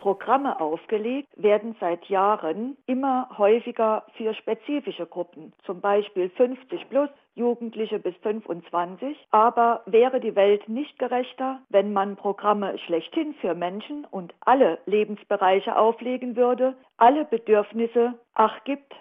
[0.00, 7.98] Programme aufgelegt werden seit Jahren immer häufiger für spezifische Gruppen, zum Beispiel 50 plus, Jugendliche
[7.98, 9.16] bis 25.
[9.30, 15.76] Aber wäre die Welt nicht gerechter, wenn man Programme schlechthin für Menschen und alle Lebensbereiche
[15.76, 18.92] auflegen würde, alle Bedürfnisse Ach gibt?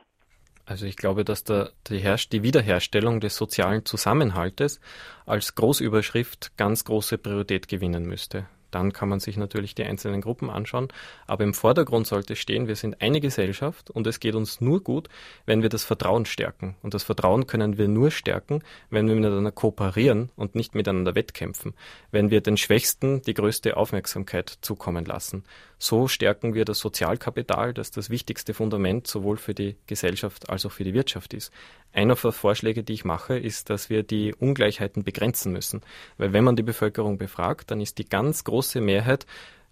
[0.65, 4.79] Also ich glaube, dass der, die, die, Wiederherstellung des sozialen Zusammenhaltes
[5.25, 8.45] als Großüberschrift ganz große Priorität gewinnen müsste.
[8.71, 10.87] Dann kann man sich natürlich die einzelnen Gruppen anschauen.
[11.27, 15.09] Aber im Vordergrund sollte stehen, wir sind eine Gesellschaft und es geht uns nur gut,
[15.45, 16.75] wenn wir das Vertrauen stärken.
[16.81, 21.73] Und das Vertrauen können wir nur stärken, wenn wir miteinander kooperieren und nicht miteinander wettkämpfen.
[22.11, 25.43] Wenn wir den Schwächsten die größte Aufmerksamkeit zukommen lassen.
[25.81, 30.73] So stärken wir das Sozialkapital, das das wichtigste Fundament sowohl für die Gesellschaft als auch
[30.73, 31.53] für die Wirtschaft ist.
[31.93, 35.79] Einer der Vorschläge, die ich mache, ist, dass wir die Ungleichheiten begrenzen müssen.
[36.17, 39.25] Weil wenn man die Bevölkerung befragt, dann ist die ganz große Mehrheit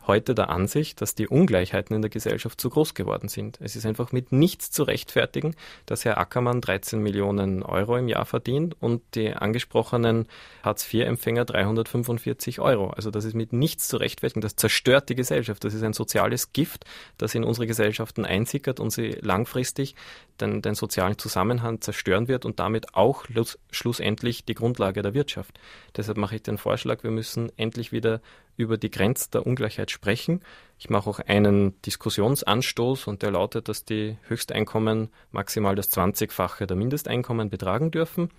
[0.08, 3.60] heute der Ansicht, dass die Ungleichheiten in der Gesellschaft zu groß geworden sind.
[3.62, 8.26] Es ist einfach mit nichts zu rechtfertigen, dass Herr Ackermann 13 Millionen Euro im Jahr
[8.26, 10.28] verdient und die angesprochenen
[10.64, 12.90] Hartz-IV-Empfänger 345 Euro.
[12.90, 14.42] Also das ist mit nichts zu rechtfertigen.
[14.42, 15.64] Das zerstört die Gesellschaft.
[15.64, 16.86] Das ist ein soziales Gift,
[17.18, 19.96] das in unsere Gesellschaften einsickert und sie langfristig
[20.40, 23.26] den, den sozialen Zusammenhang zerstören wird und damit auch
[23.72, 25.60] schlussendlich die Grundlage der Wirtschaft.
[25.96, 28.22] Deshalb mache ich den Vorschlag, wir müssen endlich wieder
[28.58, 30.42] über die Grenze der Ungleichheit sprechen.
[30.78, 36.76] Ich mache auch einen Diskussionsanstoß und der lautet, dass die Höchsteinkommen maximal das 20-fache der
[36.76, 38.30] Mindesteinkommen betragen dürfen.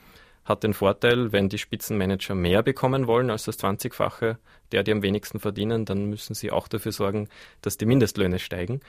[0.44, 4.36] Hat den Vorteil, wenn die Spitzenmanager mehr bekommen wollen als das 20-fache
[4.72, 7.28] der, die am wenigsten verdienen, dann müssen sie auch dafür sorgen,
[7.62, 8.80] dass die Mindestlöhne steigen.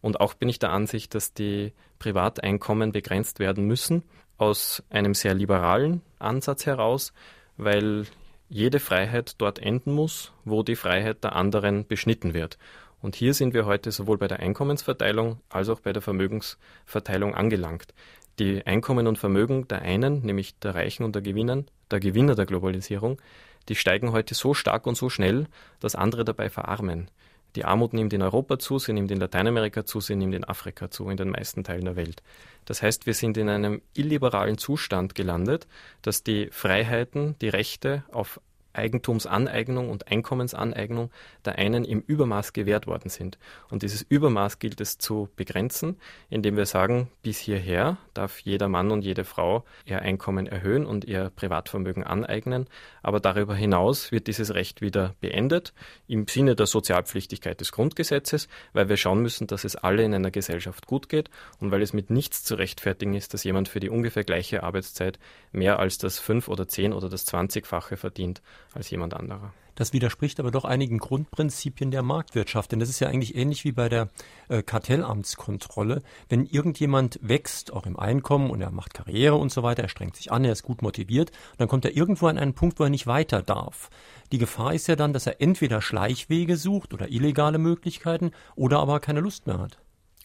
[0.00, 4.02] Und auch bin ich der Ansicht, dass die Privateinkommen begrenzt werden müssen,
[4.36, 7.12] aus einem sehr liberalen Ansatz heraus,
[7.56, 8.06] weil
[8.52, 12.58] jede Freiheit dort enden muss, wo die Freiheit der anderen beschnitten wird.
[13.00, 17.94] Und hier sind wir heute sowohl bei der Einkommensverteilung als auch bei der Vermögensverteilung angelangt.
[18.38, 22.44] Die Einkommen und Vermögen der einen, nämlich der Reichen und der Gewinner, der Gewinner der
[22.44, 23.22] Globalisierung,
[23.70, 25.46] die steigen heute so stark und so schnell,
[25.80, 27.08] dass andere dabei verarmen.
[27.56, 30.90] Die Armut nimmt in Europa zu, sie nimmt in Lateinamerika zu, sie nimmt in Afrika
[30.90, 32.22] zu, in den meisten Teilen der Welt.
[32.64, 35.66] Das heißt, wir sind in einem illiberalen Zustand gelandet,
[36.00, 38.40] dass die Freiheiten, die Rechte auf
[38.74, 41.10] Eigentumsaneignung und Einkommensaneignung
[41.44, 43.38] der einen im Übermaß gewährt worden sind.
[43.70, 45.96] Und dieses Übermaß gilt es zu begrenzen,
[46.30, 51.04] indem wir sagen, bis hierher darf jeder Mann und jede Frau ihr Einkommen erhöhen und
[51.04, 52.66] ihr Privatvermögen aneignen,
[53.02, 55.72] aber darüber hinaus wird dieses Recht wieder beendet
[56.06, 60.30] im Sinne der Sozialpflichtigkeit des Grundgesetzes, weil wir schauen müssen, dass es alle in einer
[60.30, 63.90] Gesellschaft gut geht und weil es mit nichts zu rechtfertigen ist, dass jemand für die
[63.90, 65.18] ungefähr gleiche Arbeitszeit
[65.50, 68.42] mehr als das fünf oder zehn oder das zwanzigfache verdient
[68.74, 69.52] als jemand anderer.
[69.74, 73.72] Das widerspricht aber doch einigen Grundprinzipien der Marktwirtschaft, denn das ist ja eigentlich ähnlich wie
[73.72, 74.10] bei der
[74.48, 76.02] äh, Kartellamtskontrolle.
[76.28, 80.16] Wenn irgendjemand wächst, auch im Einkommen und er macht Karriere und so weiter, er strengt
[80.16, 82.90] sich an, er ist gut motiviert, dann kommt er irgendwo an einen Punkt, wo er
[82.90, 83.88] nicht weiter darf.
[84.30, 89.00] Die Gefahr ist ja dann, dass er entweder Schleichwege sucht oder illegale Möglichkeiten oder aber
[89.00, 89.78] keine Lust mehr hat.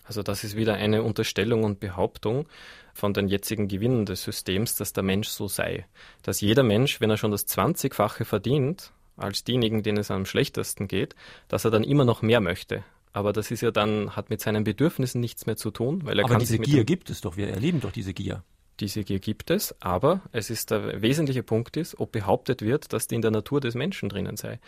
[0.04, 2.48] Also das ist wieder eine Unterstellung und Behauptung
[2.98, 5.86] von den jetzigen Gewinnen des Systems, dass der Mensch so sei.
[6.24, 10.88] Dass jeder Mensch, wenn er schon das 20-fache verdient, als diejenigen, denen es am schlechtesten
[10.88, 11.16] geht,
[11.48, 12.84] dass er dann immer noch mehr möchte.
[13.14, 16.26] Aber das ist ja dann, hat mit seinen Bedürfnissen nichts mehr zu tun, weil er
[16.26, 18.44] Aber kann diese Gier gibt es doch, wir erleben doch diese Gier.
[18.80, 23.08] Diese Gier gibt es, aber es ist der wesentliche Punkt ist, ob behauptet wird, dass
[23.08, 24.60] die in der Natur des Menschen drinnen sei.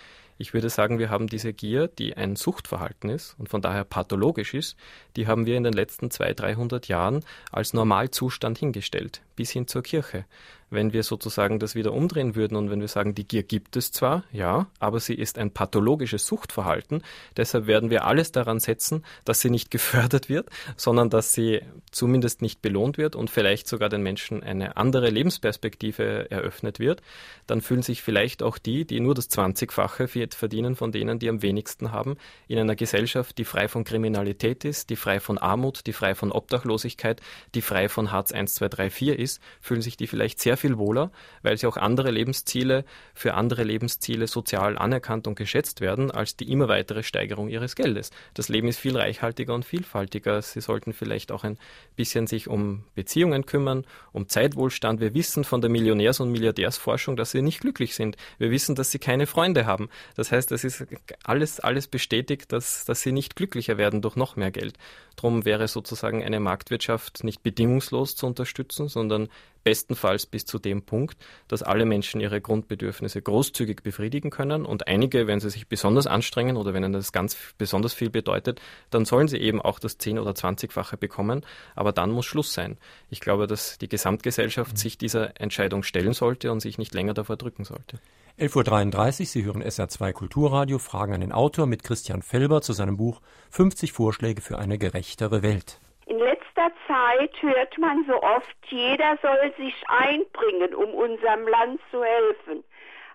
[0.42, 4.54] Ich würde sagen, wir haben diese Gier, die ein Suchtverhalten ist und von daher pathologisch
[4.54, 4.78] ist,
[5.18, 9.84] die haben wir in den letzten 200, 300 Jahren als Normalzustand hingestellt, bis hin zur
[9.84, 10.24] Kirche.
[10.72, 13.92] Wenn wir sozusagen das wieder umdrehen würden und wenn wir sagen, die Gier gibt es
[13.92, 17.02] zwar, ja, aber sie ist ein pathologisches Suchtverhalten,
[17.36, 22.44] deshalb werden wir alles daran setzen, dass sie nicht gefördert wird, sondern dass sie zumindest
[22.44, 27.02] nicht belohnt wird und vielleicht sogar den Menschen eine andere Lebensperspektive eröffnet wird,
[27.48, 31.18] dann fühlen sich vielleicht auch die, die nur das 20-fache für Geld verdienen von denen,
[31.18, 32.16] die am wenigsten haben,
[32.48, 36.32] in einer Gesellschaft, die frei von Kriminalität ist, die frei von Armut, die frei von
[36.32, 37.22] Obdachlosigkeit,
[37.56, 40.78] die frei von Hartz 1, 2, 3, 4 ist, fühlen sich die vielleicht sehr viel
[40.78, 41.12] wohler,
[41.42, 46.52] weil sie auch andere Lebensziele für andere Lebensziele sozial anerkannt und geschätzt werden, als die
[46.52, 48.12] immer weitere Steigerung ihres Geldes.
[48.36, 50.42] Das Leben ist viel reichhaltiger und vielfältiger.
[50.44, 51.58] Sie sollten vielleicht auch ein
[51.96, 55.00] bisschen sich um Beziehungen kümmern, um Zeitwohlstand.
[55.00, 58.16] Wir wissen von der Millionärs- und Milliardärsforschung, dass sie nicht glücklich sind.
[58.38, 59.90] Wir wissen, dass sie keine Freunde haben.
[60.20, 60.86] Das heißt, es ist
[61.24, 64.78] alles, alles bestätigt, dass, dass sie nicht glücklicher werden durch noch mehr Geld.
[65.16, 69.30] Darum wäre sozusagen eine Marktwirtschaft nicht bedingungslos zu unterstützen, sondern
[69.64, 75.26] bestenfalls bis zu dem Punkt, dass alle Menschen ihre Grundbedürfnisse großzügig befriedigen können und einige,
[75.26, 79.30] wenn sie sich besonders anstrengen oder wenn ihnen das ganz besonders viel bedeutet, dann sollen
[79.30, 82.78] sie eben auch das 10- oder 20-fache bekommen, aber dann muss Schluss sein.
[83.10, 87.38] Ich glaube, dass die Gesamtgesellschaft sich dieser Entscheidung stellen sollte und sich nicht länger davor
[87.38, 88.00] drücken sollte.
[88.40, 92.96] 11.33 Uhr, Sie hören SR2 Kulturradio, Fragen an den Autor mit Christian Felber zu seinem
[92.96, 93.20] Buch
[93.52, 95.82] 50 Vorschläge für eine gerechtere Welt.
[96.06, 102.02] In letzter Zeit hört man so oft, jeder soll sich einbringen, um unserem Land zu
[102.02, 102.64] helfen.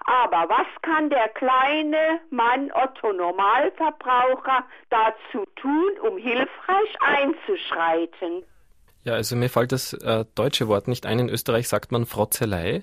[0.00, 8.44] Aber was kann der kleine Mann Otto Normalverbraucher dazu tun, um hilfreich einzuschreiten?
[9.04, 11.18] Ja, also mir fällt das äh, deutsche Wort nicht ein.
[11.18, 12.82] In Österreich sagt man Frotzelei.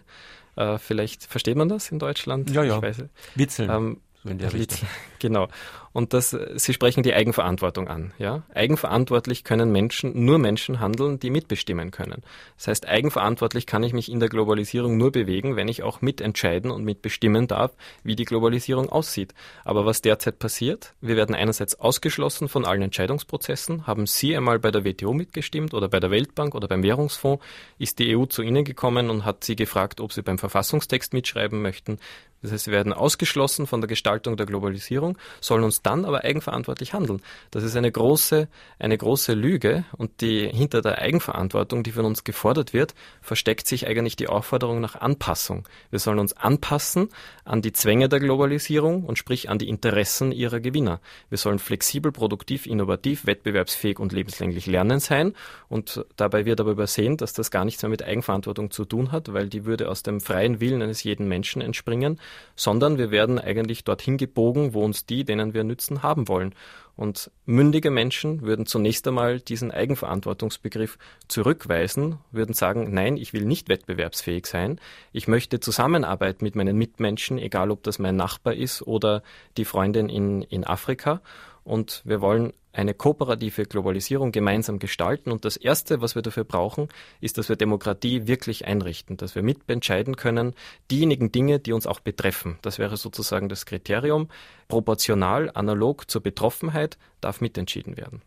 [0.62, 2.52] Äh, vielleicht versteht man das in Deutschland.
[2.52, 2.78] Ja, ja.
[2.78, 3.04] Ich weiß,
[3.36, 3.70] Witzeln.
[3.70, 4.88] Ähm, so in der Richtung.
[5.22, 5.50] Genau.
[5.94, 8.12] Und das, Sie sprechen die Eigenverantwortung an.
[8.18, 8.42] Ja?
[8.56, 12.24] Eigenverantwortlich können Menschen, nur Menschen handeln, die mitbestimmen können.
[12.58, 16.72] Das heißt, eigenverantwortlich kann ich mich in der Globalisierung nur bewegen, wenn ich auch mitentscheiden
[16.72, 17.72] und mitbestimmen darf,
[18.04, 19.36] wie die Globalisierung aussieht.
[19.64, 23.86] Aber was derzeit passiert, wir werden einerseits ausgeschlossen von allen Entscheidungsprozessen.
[23.86, 27.44] Haben Sie einmal bei der WTO mitgestimmt oder bei der Weltbank oder beim Währungsfonds?
[27.78, 31.62] Ist die EU zu Ihnen gekommen und hat Sie gefragt, ob Sie beim Verfassungstext mitschreiben
[31.62, 32.00] möchten?
[32.42, 36.94] Das heißt, wir werden ausgeschlossen von der Gestaltung der Globalisierung, sollen uns dann aber eigenverantwortlich
[36.94, 37.22] handeln.
[37.52, 38.48] Das ist eine große,
[38.80, 43.88] eine große Lüge und die, hinter der Eigenverantwortung, die von uns gefordert wird, versteckt sich
[43.88, 45.68] eigentlich die Aufforderung nach Anpassung.
[45.90, 47.10] Wir sollen uns anpassen
[47.46, 51.00] an die Zwänge der Globalisierung und sprich an die Interessen ihrer Gewinner.
[51.30, 55.34] Wir sollen flexibel, produktiv, innovativ, wettbewerbsfähig und lebenslänglich lernen sein
[55.70, 59.34] und dabei wird aber übersehen, dass das gar nichts mehr mit Eigenverantwortung zu tun hat,
[59.34, 62.20] weil die würde aus dem freien Willen eines jeden Menschen entspringen
[62.56, 66.54] sondern wir werden eigentlich dorthin gebogen, wo uns die, denen wir nützen, haben wollen.
[66.96, 73.70] Und mündige Menschen würden zunächst einmal diesen Eigenverantwortungsbegriff zurückweisen, würden sagen, nein, ich will nicht
[73.70, 74.80] wettbewerbsfähig sein.
[75.12, 79.24] Ich möchte Zusammenarbeit mit meinen Mitmenschen, egal ob das mein Nachbar ist oder
[79.58, 81.22] die Freundin in, in Afrika.
[81.64, 85.32] Und wir wollen eine kooperative Globalisierung gemeinsam gestalten.
[85.32, 86.88] Und das Erste, was wir dafür brauchen,
[87.20, 90.54] ist, dass wir Demokratie wirklich einrichten, dass wir mitentscheiden können,
[90.90, 92.58] diejenigen Dinge, die uns auch betreffen.
[92.62, 94.30] Das wäre sozusagen das Kriterium.
[94.68, 98.22] Proportional, analog zur Betroffenheit darf mitentschieden werden.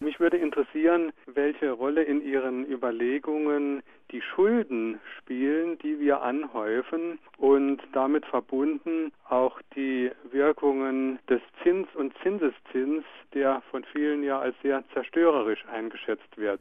[0.00, 7.80] Mich würde interessieren, welche Rolle in Ihren Überlegungen die Schulden spielen, die wir anhäufen und
[7.92, 14.84] damit verbunden auch die Wirkungen des Zins und Zinseszins, der von vielen ja als sehr
[14.92, 16.60] zerstörerisch eingeschätzt wird.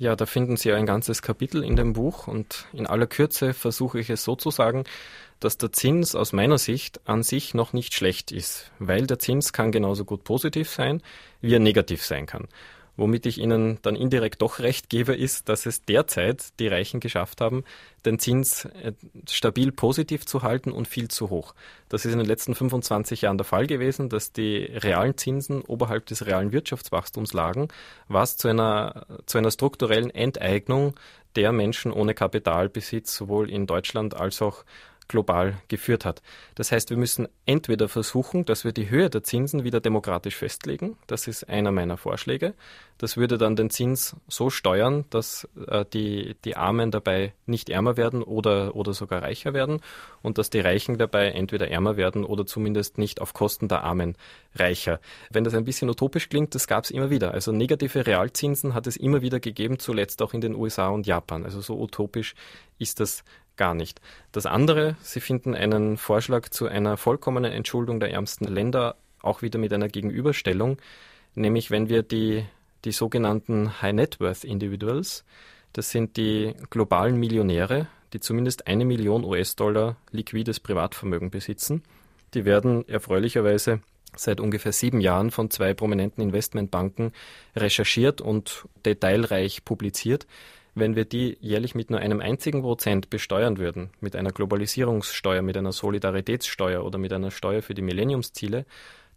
[0.00, 3.98] Ja, da finden Sie ein ganzes Kapitel in dem Buch und in aller Kürze versuche
[3.98, 4.84] ich es so zu sagen,
[5.40, 9.52] dass der Zins aus meiner Sicht an sich noch nicht schlecht ist, weil der Zins
[9.52, 11.02] kann genauso gut positiv sein,
[11.40, 12.46] wie er negativ sein kann.
[12.98, 17.40] Womit ich Ihnen dann indirekt doch recht gebe, ist, dass es derzeit die Reichen geschafft
[17.40, 17.62] haben,
[18.04, 18.92] den Zins äh,
[19.30, 21.54] stabil positiv zu halten und viel zu hoch.
[21.88, 26.06] Das ist in den letzten 25 Jahren der Fall gewesen, dass die realen Zinsen oberhalb
[26.06, 27.68] des realen Wirtschaftswachstums lagen,
[28.08, 30.94] was zu einer, zu einer strukturellen Enteignung
[31.36, 34.64] der Menschen ohne Kapitalbesitz sowohl in Deutschland als auch
[35.08, 36.22] global geführt hat.
[36.54, 40.96] Das heißt, wir müssen entweder versuchen, dass wir die Höhe der Zinsen wieder demokratisch festlegen.
[41.06, 42.54] Das ist einer meiner Vorschläge.
[42.98, 47.96] Das würde dann den Zins so steuern, dass äh, die, die Armen dabei nicht ärmer
[47.96, 49.80] werden oder, oder sogar reicher werden
[50.20, 54.16] und dass die Reichen dabei entweder ärmer werden oder zumindest nicht auf Kosten der Armen
[54.56, 55.00] reicher.
[55.30, 57.32] Wenn das ein bisschen utopisch klingt, das gab es immer wieder.
[57.32, 61.44] Also negative Realzinsen hat es immer wieder gegeben, zuletzt auch in den USA und Japan.
[61.44, 62.34] Also so utopisch
[62.78, 63.24] ist das
[63.58, 64.00] gar nicht.
[64.32, 69.58] Das andere, Sie finden einen Vorschlag zu einer vollkommenen Entschuldung der ärmsten Länder auch wieder
[69.58, 70.78] mit einer Gegenüberstellung,
[71.34, 72.46] nämlich wenn wir die,
[72.84, 75.24] die sogenannten High Net Worth Individuals,
[75.74, 81.82] das sind die globalen Millionäre, die zumindest eine Million US-Dollar liquides Privatvermögen besitzen,
[82.34, 83.80] die werden erfreulicherweise
[84.16, 87.12] seit ungefähr sieben Jahren von zwei prominenten Investmentbanken
[87.54, 90.26] recherchiert und detailreich publiziert
[90.78, 95.56] wenn wir die jährlich mit nur einem einzigen Prozent besteuern würden, mit einer Globalisierungssteuer, mit
[95.56, 98.66] einer Solidaritätssteuer oder mit einer Steuer für die Millenniumsziele,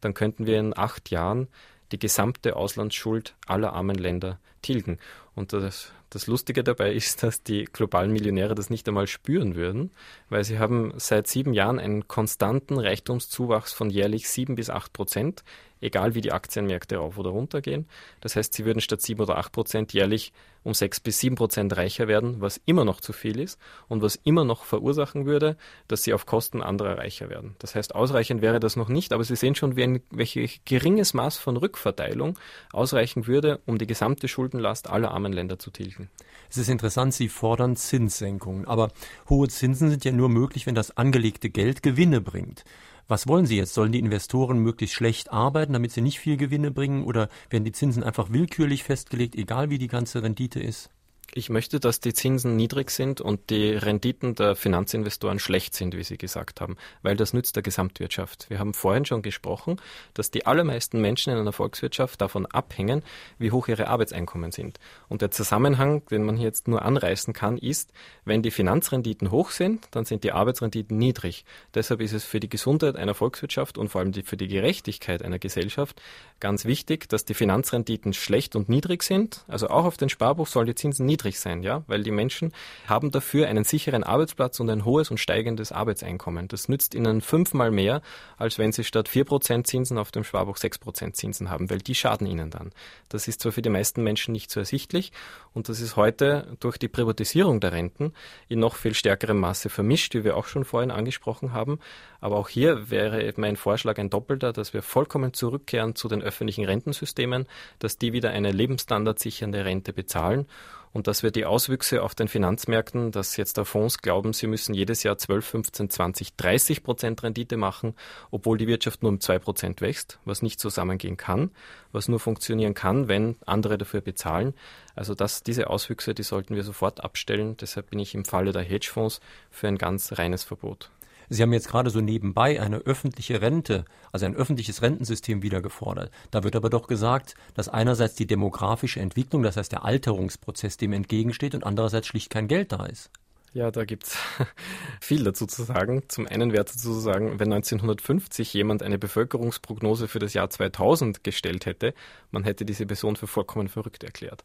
[0.01, 1.47] dann könnten wir in acht Jahren
[1.91, 4.99] die gesamte Auslandsschuld aller armen Länder tilgen.
[5.35, 9.91] Und das, das Lustige dabei ist, dass die globalen Millionäre das nicht einmal spüren würden,
[10.29, 15.43] weil sie haben seit sieben Jahren einen konstanten Reichtumszuwachs von jährlich sieben bis acht Prozent,
[15.79, 17.87] egal wie die Aktienmärkte rauf oder runter gehen.
[18.19, 20.31] Das heißt, sie würden statt sieben oder acht Prozent jährlich
[20.63, 24.15] um sechs bis sieben Prozent reicher werden, was immer noch zu viel ist und was
[24.15, 27.55] immer noch verursachen würde, dass sie auf Kosten anderer reicher werden.
[27.59, 31.13] Das heißt, ausreichend wäre das noch nicht, aber Sie sehen schon, wie ein welches geringes
[31.13, 32.37] Maß von Rückverteilung
[32.71, 36.09] ausreichen würde, um die gesamte Schuldenlast aller armen Länder zu tilgen.
[36.49, 38.89] Es ist interessant, Sie fordern Zinssenkungen, aber
[39.29, 42.63] hohe Zinsen sind ja nur möglich, wenn das angelegte Geld Gewinne bringt.
[43.07, 43.73] Was wollen Sie jetzt?
[43.73, 47.03] Sollen die Investoren möglichst schlecht arbeiten, damit sie nicht viel Gewinne bringen?
[47.03, 50.89] Oder werden die Zinsen einfach willkürlich festgelegt, egal wie die ganze Rendite ist?
[51.33, 56.03] Ich möchte, dass die Zinsen niedrig sind und die Renditen der Finanzinvestoren schlecht sind, wie
[56.03, 58.49] Sie gesagt haben, weil das nützt der Gesamtwirtschaft.
[58.49, 59.77] Wir haben vorhin schon gesprochen,
[60.13, 63.01] dass die allermeisten Menschen in einer Volkswirtschaft davon abhängen,
[63.37, 64.77] wie hoch ihre Arbeitseinkommen sind.
[65.07, 67.93] Und der Zusammenhang, den man hier jetzt nur anreißen kann, ist,
[68.25, 71.45] wenn die Finanzrenditen hoch sind, dann sind die Arbeitsrenditen niedrig.
[71.73, 75.39] Deshalb ist es für die Gesundheit einer Volkswirtschaft und vor allem für die Gerechtigkeit einer
[75.39, 76.01] Gesellschaft
[76.41, 79.45] ganz wichtig, dass die Finanzrenditen schlecht und niedrig sind.
[79.47, 82.51] Also auch auf den Sparbuch sollen die Zinsen niedrig niedrig sein, ja, weil die Menschen
[82.87, 86.47] haben dafür einen sicheren Arbeitsplatz und ein hohes und steigendes Arbeitseinkommen.
[86.47, 88.01] Das nützt ihnen fünfmal mehr,
[88.37, 92.27] als wenn sie statt 4% Zinsen auf dem Sparbuch 6% Zinsen haben, weil die schaden
[92.27, 92.71] ihnen dann.
[93.09, 95.11] Das ist zwar für die meisten Menschen nicht so ersichtlich
[95.53, 98.13] und das ist heute durch die Privatisierung der Renten
[98.47, 101.79] in noch viel stärkerem Maße vermischt, wie wir auch schon vorhin angesprochen haben.
[102.19, 106.65] Aber auch hier wäre mein Vorschlag ein doppelter, dass wir vollkommen zurückkehren zu den öffentlichen
[106.65, 107.47] Rentensystemen,
[107.79, 110.47] dass die wieder eine lebensstandardsichernde Rente bezahlen
[110.93, 114.73] und dass wir die Auswüchse auf den Finanzmärkten, dass jetzt der Fonds glauben, sie müssen
[114.73, 117.95] jedes Jahr 12, 15, 20, 30 Prozent Rendite machen,
[118.29, 121.51] obwohl die Wirtschaft nur um zwei Prozent wächst, was nicht zusammengehen kann,
[121.91, 124.53] was nur funktionieren kann, wenn andere dafür bezahlen.
[124.95, 127.55] Also dass diese Auswüchse, die sollten wir sofort abstellen.
[127.57, 130.91] Deshalb bin ich im Falle der Hedgefonds für ein ganz reines Verbot.
[131.33, 136.11] Sie haben jetzt gerade so nebenbei eine öffentliche Rente, also ein öffentliches Rentensystem wieder gefordert.
[136.29, 140.91] Da wird aber doch gesagt, dass einerseits die demografische Entwicklung, das heißt der Alterungsprozess dem
[140.91, 143.11] entgegensteht und andererseits schlicht kein Geld da ist.
[143.53, 144.17] Ja, da gibt's
[144.99, 146.03] viel dazu zu sagen.
[146.09, 151.23] Zum einen wäre dazu zu sagen, wenn 1950 jemand eine Bevölkerungsprognose für das Jahr 2000
[151.23, 151.93] gestellt hätte,
[152.31, 154.43] man hätte diese Person für vollkommen verrückt erklärt.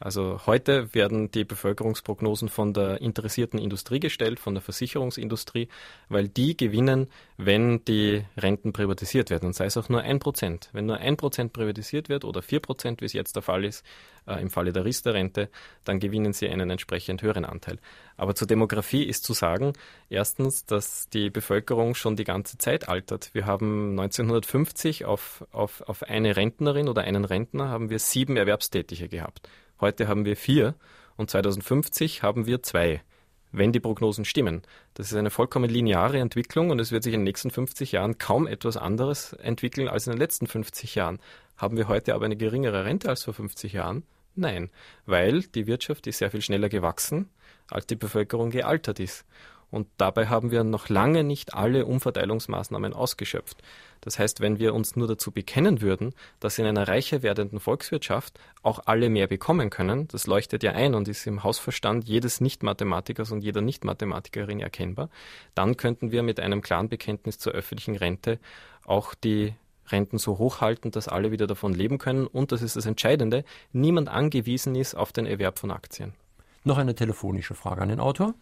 [0.00, 5.68] Also heute werden die Bevölkerungsprognosen von der interessierten Industrie gestellt, von der Versicherungsindustrie,
[6.08, 9.46] weil die gewinnen, wenn die Renten privatisiert werden.
[9.46, 10.68] Und sei es auch nur ein Prozent.
[10.72, 13.84] Wenn nur ein Prozent privatisiert wird oder vier Prozent, wie es jetzt der Fall ist,
[14.26, 15.48] äh, im Falle der Riester-Rente,
[15.84, 17.78] dann gewinnen sie einen entsprechend höheren Anteil.
[18.16, 19.74] Aber zur Demografie ist zu sagen,
[20.10, 23.30] erstens, dass die Bevölkerung schon die ganze Zeit altert.
[23.32, 29.08] Wir haben 1950 auf, auf, auf eine Rentnerin oder einen Rentner haben wir sieben Erwerbstätige
[29.08, 29.48] gehabt.
[29.80, 30.76] Heute haben wir vier
[31.16, 33.02] und 2050 haben wir zwei,
[33.50, 34.62] wenn die Prognosen stimmen.
[34.94, 38.18] Das ist eine vollkommen lineare Entwicklung und es wird sich in den nächsten 50 Jahren
[38.18, 41.18] kaum etwas anderes entwickeln als in den letzten 50 Jahren.
[41.56, 44.04] Haben wir heute aber eine geringere Rente als vor 50 Jahren?
[44.36, 44.70] Nein,
[45.06, 47.28] weil die Wirtschaft ist sehr viel schneller gewachsen,
[47.68, 49.24] als die Bevölkerung gealtert ist.
[49.70, 53.60] Und dabei haben wir noch lange nicht alle Umverteilungsmaßnahmen ausgeschöpft.
[54.04, 58.38] Das heißt, wenn wir uns nur dazu bekennen würden, dass in einer reicher werdenden Volkswirtschaft
[58.62, 63.32] auch alle mehr bekommen können, das leuchtet ja ein und ist im Hausverstand jedes Nicht-Mathematikers
[63.32, 65.08] und jeder Nicht-Mathematikerin erkennbar,
[65.54, 68.38] dann könnten wir mit einem klaren Bekenntnis zur öffentlichen Rente
[68.84, 69.54] auch die
[69.88, 73.44] Renten so hoch halten, dass alle wieder davon leben können und, das ist das Entscheidende,
[73.72, 76.14] niemand angewiesen ist auf den Erwerb von Aktien.
[76.62, 78.34] Noch eine telefonische Frage an den Autor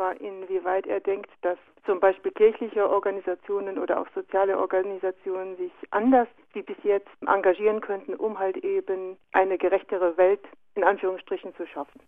[0.00, 6.28] zwar inwieweit er denkt, dass zum Beispiel kirchliche Organisationen oder auch soziale Organisationen sich anders
[6.52, 10.40] wie bis jetzt engagieren könnten, um halt eben eine gerechtere Welt
[10.74, 12.00] in Anführungsstrichen zu schaffen.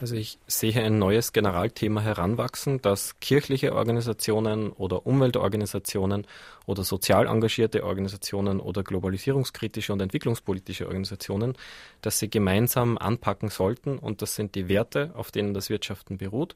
[0.00, 6.24] Also ich sehe ein neues Generalthema heranwachsen, dass kirchliche Organisationen oder Umweltorganisationen
[6.66, 11.54] oder sozial engagierte Organisationen oder globalisierungskritische und entwicklungspolitische Organisationen,
[12.00, 16.54] dass sie gemeinsam anpacken sollten und das sind die Werte, auf denen das Wirtschaften beruht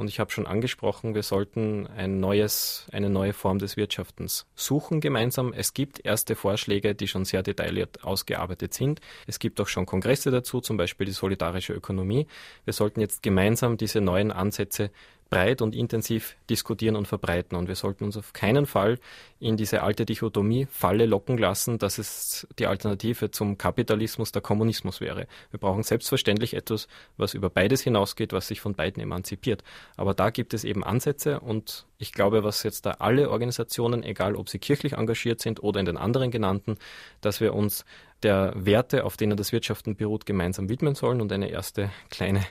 [0.00, 5.02] und ich habe schon angesprochen, wir sollten ein neues, eine neue Form des Wirtschaftens suchen
[5.02, 5.52] gemeinsam.
[5.52, 9.02] Es gibt erste Vorschläge, die schon sehr detailliert ausgearbeitet sind.
[9.26, 12.26] Es gibt auch schon Kongresse dazu, zum Beispiel die solidarische Ökonomie.
[12.64, 14.90] Wir sollten jetzt gemeinsam diese neuen Ansätze
[15.30, 17.56] breit und intensiv diskutieren und verbreiten.
[17.56, 18.98] Und wir sollten uns auf keinen Fall
[19.38, 25.00] in diese alte Dichotomie Falle locken lassen, dass es die Alternative zum Kapitalismus der Kommunismus
[25.00, 25.26] wäre.
[25.50, 29.62] Wir brauchen selbstverständlich etwas, was über beides hinausgeht, was sich von beiden emanzipiert.
[29.96, 34.34] Aber da gibt es eben Ansätze und ich glaube, was jetzt da alle Organisationen, egal
[34.34, 36.76] ob sie kirchlich engagiert sind oder in den anderen genannten,
[37.20, 37.84] dass wir uns
[38.22, 41.20] der Werte, auf denen das Wirtschaften beruht, gemeinsam widmen sollen.
[41.20, 42.44] Und eine erste kleine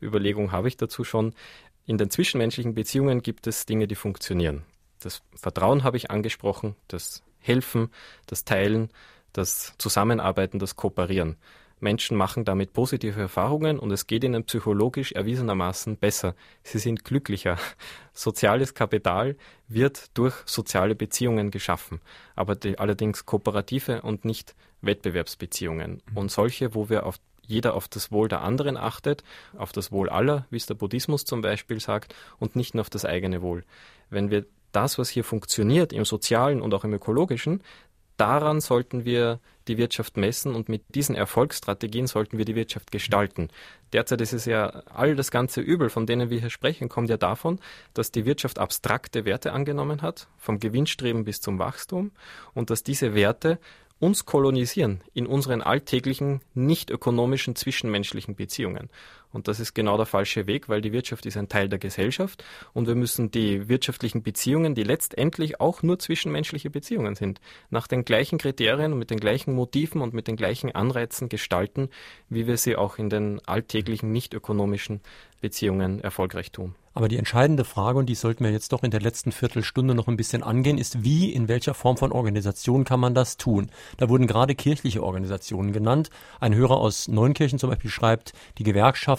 [0.00, 1.34] Überlegung habe ich dazu schon.
[1.86, 4.64] In den zwischenmenschlichen Beziehungen gibt es Dinge, die funktionieren.
[5.00, 7.90] Das Vertrauen habe ich angesprochen, das Helfen,
[8.26, 8.90] das Teilen,
[9.32, 11.36] das Zusammenarbeiten, das Kooperieren.
[11.80, 16.36] Menschen machen damit positive Erfahrungen und es geht ihnen psychologisch erwiesenermaßen besser.
[16.62, 17.58] Sie sind glücklicher.
[18.12, 22.00] Soziales Kapital wird durch soziale Beziehungen geschaffen,
[22.36, 26.02] aber allerdings kooperative und nicht Wettbewerbsbeziehungen.
[26.10, 26.16] Mhm.
[26.16, 29.22] Und solche, wo wir auf jeder auf das Wohl der anderen achtet,
[29.56, 32.90] auf das Wohl aller, wie es der Buddhismus zum Beispiel sagt, und nicht nur auf
[32.90, 33.64] das eigene Wohl.
[34.10, 37.62] Wenn wir das, was hier funktioniert, im sozialen und auch im ökologischen,
[38.16, 43.48] daran sollten wir die Wirtschaft messen und mit diesen Erfolgsstrategien sollten wir die Wirtschaft gestalten.
[43.92, 47.16] Derzeit ist es ja all das ganze Übel, von denen wir hier sprechen, kommt ja
[47.16, 47.60] davon,
[47.94, 52.10] dass die Wirtschaft abstrakte Werte angenommen hat, vom Gewinnstreben bis zum Wachstum
[52.54, 53.58] und dass diese Werte
[54.02, 58.90] uns kolonisieren in unseren alltäglichen, nicht ökonomischen zwischenmenschlichen Beziehungen.
[59.32, 62.44] Und das ist genau der falsche Weg, weil die Wirtschaft ist ein Teil der Gesellschaft
[62.72, 68.04] und wir müssen die wirtschaftlichen Beziehungen, die letztendlich auch nur zwischenmenschliche Beziehungen sind, nach den
[68.04, 71.88] gleichen Kriterien und mit den gleichen Motiven und mit den gleichen Anreizen gestalten,
[72.28, 75.00] wie wir sie auch in den alltäglichen nicht ökonomischen
[75.40, 76.74] Beziehungen erfolgreich tun.
[76.94, 80.08] Aber die entscheidende Frage, und die sollten wir jetzt doch in der letzten Viertelstunde noch
[80.08, 83.70] ein bisschen angehen, ist, wie, in welcher Form von Organisation kann man das tun?
[83.96, 86.10] Da wurden gerade kirchliche Organisationen genannt.
[86.38, 88.64] Ein Hörer aus Neunkirchen zum Beispiel schreibt, die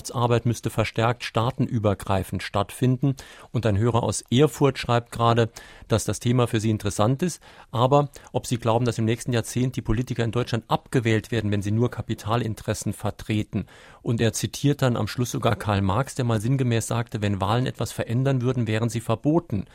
[0.03, 3.15] Gewerkschaftsarbeit müsste verstärkt staatenübergreifend stattfinden.
[3.51, 5.49] Und ein Hörer aus Erfurt schreibt gerade,
[5.87, 7.41] dass das Thema für Sie interessant ist,
[7.71, 11.61] aber ob Sie glauben, dass im nächsten Jahrzehnt die Politiker in Deutschland abgewählt werden, wenn
[11.61, 13.65] sie nur Kapitalinteressen vertreten.
[14.01, 17.65] Und er zitiert dann am Schluss sogar Karl Marx, der mal sinngemäß sagte, wenn Wahlen
[17.65, 19.65] etwas verändern würden, wären sie verboten.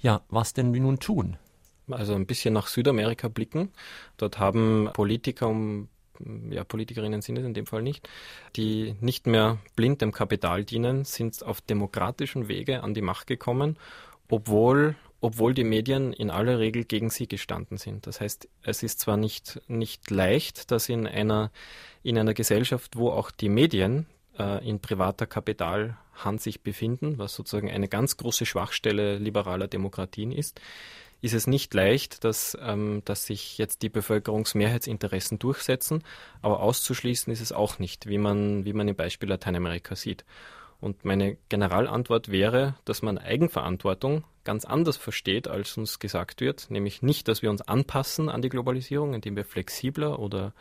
[0.00, 1.36] Ja, was denn nun tun?
[1.88, 3.70] Also ein bisschen nach Südamerika blicken.
[4.16, 5.88] Dort haben Politiker um
[6.50, 8.08] ja, Politikerinnen sind es in dem Fall nicht,
[8.56, 13.76] die nicht mehr blind dem Kapital dienen, sind auf demokratischen Wege an die Macht gekommen,
[14.28, 18.06] obwohl obwohl die Medien in aller Regel gegen sie gestanden sind.
[18.06, 21.50] Das heißt, es ist zwar nicht, nicht leicht, dass in einer,
[22.02, 24.06] in einer Gesellschaft, wo auch die Medien
[24.38, 30.60] äh, in privater Kapitalhand sich befinden, was sozusagen eine ganz große Schwachstelle liberaler Demokratien ist,
[31.26, 36.02] ist es nicht leicht, dass, ähm, dass sich jetzt die Bevölkerungsmehrheitsinteressen durchsetzen,
[36.40, 40.24] aber auszuschließen ist es auch nicht, wie man, wie man im Beispiel Lateinamerika sieht.
[40.80, 47.02] Und meine Generalantwort wäre, dass man Eigenverantwortung ganz anders versteht, als uns gesagt wird, nämlich
[47.02, 50.52] nicht, dass wir uns anpassen an die Globalisierung, indem wir flexibler oder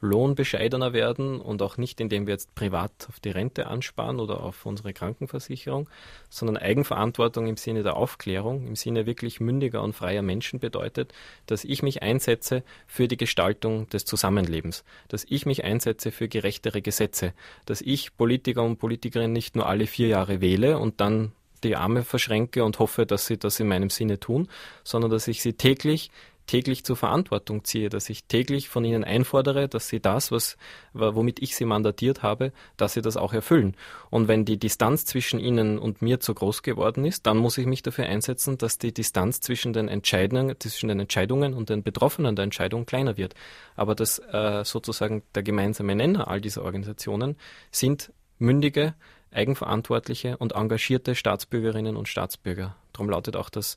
[0.00, 4.64] lohnbescheidener werden und auch nicht, indem wir jetzt privat auf die Rente ansparen oder auf
[4.66, 5.88] unsere Krankenversicherung,
[6.28, 11.12] sondern Eigenverantwortung im Sinne der Aufklärung, im Sinne wirklich mündiger und freier Menschen bedeutet,
[11.46, 16.82] dass ich mich einsetze für die Gestaltung des Zusammenlebens, dass ich mich einsetze für gerechtere
[16.82, 17.32] Gesetze,
[17.66, 21.32] dass ich Politiker und Politikerinnen nicht nur alle vier Jahre wähle und dann
[21.64, 24.48] die Arme verschränke und hoffe, dass sie das in meinem Sinne tun,
[24.84, 26.10] sondern dass ich sie täglich
[26.48, 30.56] täglich zur Verantwortung ziehe, dass ich täglich von ihnen einfordere, dass sie das, was,
[30.92, 33.76] womit ich sie mandatiert habe, dass sie das auch erfüllen.
[34.10, 37.66] Und wenn die Distanz zwischen ihnen und mir zu groß geworden ist, dann muss ich
[37.66, 42.34] mich dafür einsetzen, dass die Distanz zwischen den Entscheidungen, zwischen den Entscheidungen und den Betroffenen
[42.34, 43.34] der Entscheidung kleiner wird.
[43.76, 47.36] Aber das äh, sozusagen der gemeinsame Nenner all dieser Organisationen
[47.70, 48.94] sind mündige,
[49.30, 52.74] eigenverantwortliche und engagierte Staatsbürgerinnen und Staatsbürger.
[52.94, 53.76] Darum lautet auch das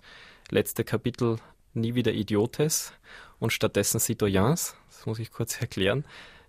[0.49, 1.37] letzte Kapitel
[1.73, 2.93] nie wieder Idiotes
[3.39, 4.75] und stattdessen Citoyens.
[4.87, 6.05] Das muss ich kurz erklären.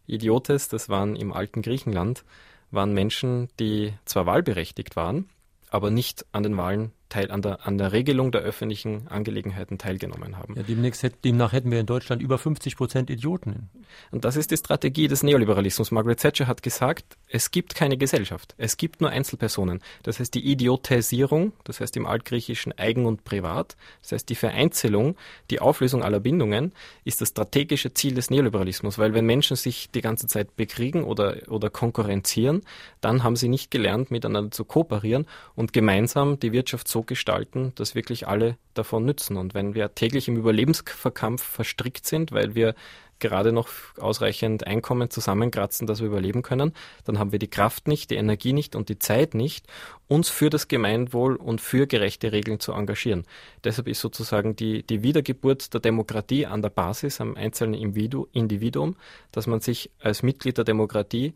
[0.07, 2.25] Idiotes, das waren im alten Griechenland,
[2.71, 5.29] waren Menschen, die zwar wahlberechtigt waren,
[5.71, 10.39] aber nicht an den Wahlen teil, an, der, an der Regelung der öffentlichen Angelegenheiten teilgenommen
[10.39, 10.55] haben.
[10.57, 13.69] Ja, demnächst, demnach hätten wir in Deutschland über 50 Prozent Idioten.
[14.11, 15.91] Und das ist die Strategie des Neoliberalismus.
[15.91, 19.81] Margaret Thatcher hat gesagt, es gibt keine Gesellschaft, es gibt nur Einzelpersonen.
[20.03, 25.17] Das heißt, die Idiotisierung, das heißt im Altgriechischen eigen und privat, das heißt die Vereinzelung,
[25.51, 26.73] die Auflösung aller Bindungen,
[27.05, 28.99] ist das strategische Ziel des Neoliberalismus.
[28.99, 32.63] Weil wenn Menschen sich die ganze Zeit bekriegen oder, oder konkurrenzieren,
[33.03, 37.95] dann haben sie nicht gelernt, miteinander zu kooperieren und gemeinsam die Wirtschaft so gestalten, dass
[37.95, 39.37] wirklich alle davon nützen.
[39.37, 42.75] Und wenn wir täglich im Überlebensverkampf verstrickt sind, weil wir
[43.23, 46.73] gerade noch ausreichend Einkommen zusammenkratzen, dass wir überleben können,
[47.05, 49.67] dann haben wir die Kraft nicht, die Energie nicht und die Zeit nicht,
[50.09, 53.25] uns für das Gemeinwohl und für gerechte Regeln zu engagieren.
[53.63, 58.97] Deshalb ist sozusagen die, die Wiedergeburt der Demokratie an der Basis, am einzelnen Individuum,
[59.31, 61.33] dass man sich als Mitglied der Demokratie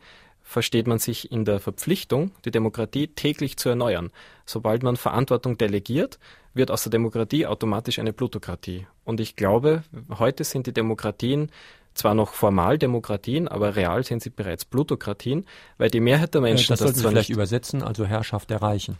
[0.47, 4.11] versteht man sich in der Verpflichtung, die Demokratie täglich zu erneuern.
[4.47, 6.20] Sobald man Verantwortung delegiert,
[6.55, 8.86] wird aus der Demokratie automatisch eine Plutokratie.
[9.05, 9.82] Und ich glaube,
[10.18, 11.51] heute sind die Demokratien
[11.94, 15.47] zwar noch formal Demokratien, aber real sind sie bereits Plutokratien,
[15.78, 18.99] weil die Mehrheit der Menschen das, das sollten Sie vielleicht übersetzen, also Herrschaft der Reichen.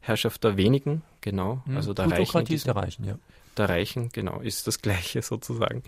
[0.00, 1.76] Herrschaft der wenigen, genau, hm.
[1.76, 2.54] also der Plutokratie Reichen.
[2.54, 3.18] ist der Reichen, ja.
[3.56, 5.82] Der Reichen, genau, ist das Gleiche sozusagen.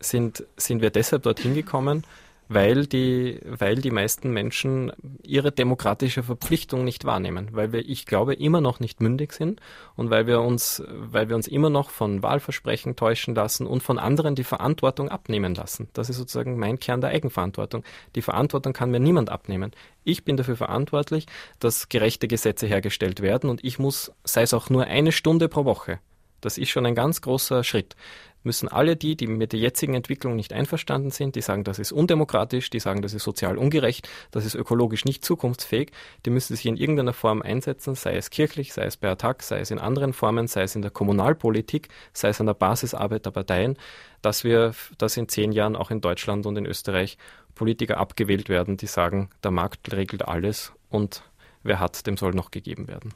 [0.00, 2.04] Sind, sind wir deshalb dorthin gekommen,
[2.52, 4.90] weil die, weil die meisten Menschen
[5.22, 9.60] ihre demokratische Verpflichtung nicht wahrnehmen, weil wir, ich glaube, immer noch nicht mündig sind
[9.94, 14.00] und weil wir uns, weil wir uns immer noch von Wahlversprechen täuschen lassen und von
[14.00, 15.90] anderen die Verantwortung abnehmen lassen.
[15.92, 17.84] Das ist sozusagen mein Kern der Eigenverantwortung.
[18.16, 19.70] Die Verantwortung kann mir niemand abnehmen.
[20.02, 21.26] Ich bin dafür verantwortlich,
[21.60, 25.64] dass gerechte Gesetze hergestellt werden und ich muss, sei es auch nur eine Stunde pro
[25.64, 26.00] Woche,
[26.40, 27.96] das ist schon ein ganz großer Schritt
[28.42, 31.92] müssen alle die, die mit der jetzigen Entwicklung nicht einverstanden sind, die sagen, das ist
[31.92, 35.90] undemokratisch, die sagen, das ist sozial ungerecht, das ist ökologisch nicht zukunftsfähig,
[36.24, 39.60] die müssen sich in irgendeiner Form einsetzen, sei es kirchlich, sei es per Attac, sei
[39.60, 43.30] es in anderen Formen, sei es in der Kommunalpolitik, sei es an der Basisarbeit der
[43.30, 43.76] Parteien,
[44.22, 47.18] dass wir, dass in zehn Jahren auch in Deutschland und in Österreich
[47.54, 51.22] Politiker abgewählt werden, die sagen, der Markt regelt alles und
[51.62, 53.12] wer hat, dem soll noch gegeben werden.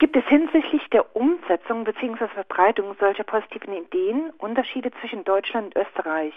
[0.00, 2.26] Gibt es hinsichtlich der Umsetzung bzw.
[2.28, 6.32] Verbreitung solcher positiven Ideen Unterschiede zwischen Deutschland und Österreich?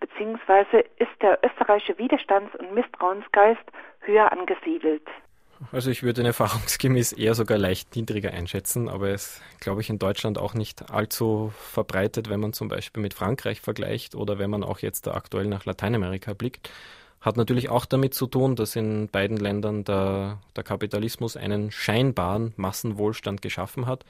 [0.00, 3.62] Beziehungsweise ist der österreichische Widerstands- und Misstrauensgeist
[4.00, 5.06] höher angesiedelt?
[5.70, 10.00] Also ich würde ihn erfahrungsgemäß eher sogar leicht niedriger einschätzen, aber es glaube ich in
[10.00, 14.64] Deutschland auch nicht allzu verbreitet, wenn man zum Beispiel mit Frankreich vergleicht oder wenn man
[14.64, 16.68] auch jetzt aktuell nach Lateinamerika blickt.
[17.24, 22.52] Hat natürlich auch damit zu tun, dass in beiden Ländern der, der Kapitalismus einen scheinbaren
[22.56, 24.04] Massenwohlstand geschaffen hat.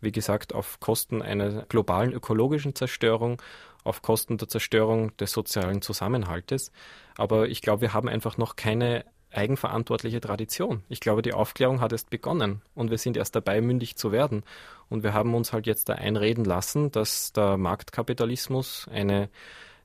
[0.00, 3.42] Wie gesagt, auf Kosten einer globalen ökologischen Zerstörung,
[3.84, 6.72] auf Kosten der Zerstörung des sozialen Zusammenhaltes.
[7.18, 10.82] Aber ich glaube, wir haben einfach noch keine eigenverantwortliche Tradition.
[10.88, 14.44] Ich glaube, die Aufklärung hat erst begonnen und wir sind erst dabei, mündig zu werden.
[14.88, 19.28] Und wir haben uns halt jetzt da einreden lassen, dass der Marktkapitalismus eine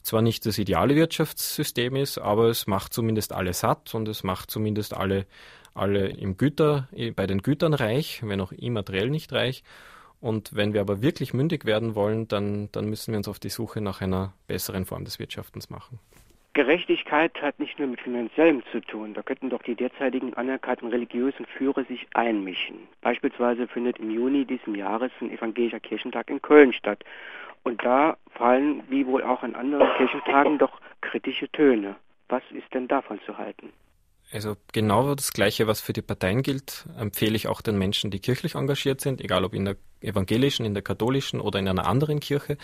[0.04, 4.52] zwar nicht das ideale Wirtschaftssystem ist, aber es macht zumindest alle satt und es macht
[4.52, 5.26] zumindest alle,
[5.74, 9.64] alle im Güter, bei den Gütern reich, wenn auch immateriell nicht reich.
[10.20, 13.50] Und wenn wir aber wirklich mündig werden wollen, dann, dann müssen wir uns auf die
[13.50, 16.00] Suche nach einer besseren Form des Wirtschaftens machen.
[16.54, 19.14] Gerechtigkeit hat nicht nur mit Finanziellem zu tun.
[19.14, 22.90] Da könnten doch die derzeitigen anerkannten religiösen Führer sich einmischen.
[23.02, 27.06] Beispielsweise findet im Juni diesen Jahres ein evangelischer Kirchentag in Köln statt.
[27.64, 31.96] Und da fallen, wie wohl auch an anderen Kirchentagen, doch kritische Töne.
[32.28, 33.72] Was ist denn davon zu halten?
[34.34, 38.20] Also genau das Gleiche, was für die Parteien gilt, empfehle ich auch den Menschen, die
[38.20, 42.22] kirchlich engagiert sind, egal ob in der evangelischen, in der katholischen oder in einer anderen
[42.22, 42.58] Kirche,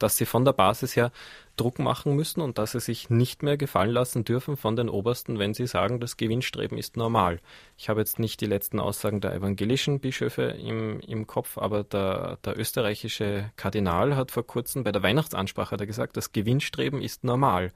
[0.00, 1.12] dass sie von der Basis her
[1.56, 5.38] Druck machen müssen und dass sie sich nicht mehr gefallen lassen dürfen von den Obersten,
[5.38, 7.40] wenn sie sagen, das Gewinnstreben ist normal.
[7.76, 12.38] Ich habe jetzt nicht die letzten Aussagen der evangelischen Bischöfe im, im Kopf, aber der,
[12.44, 17.72] der österreichische Kardinal hat vor kurzem bei der Weihnachtsansprache gesagt, das Gewinnstreben ist normal.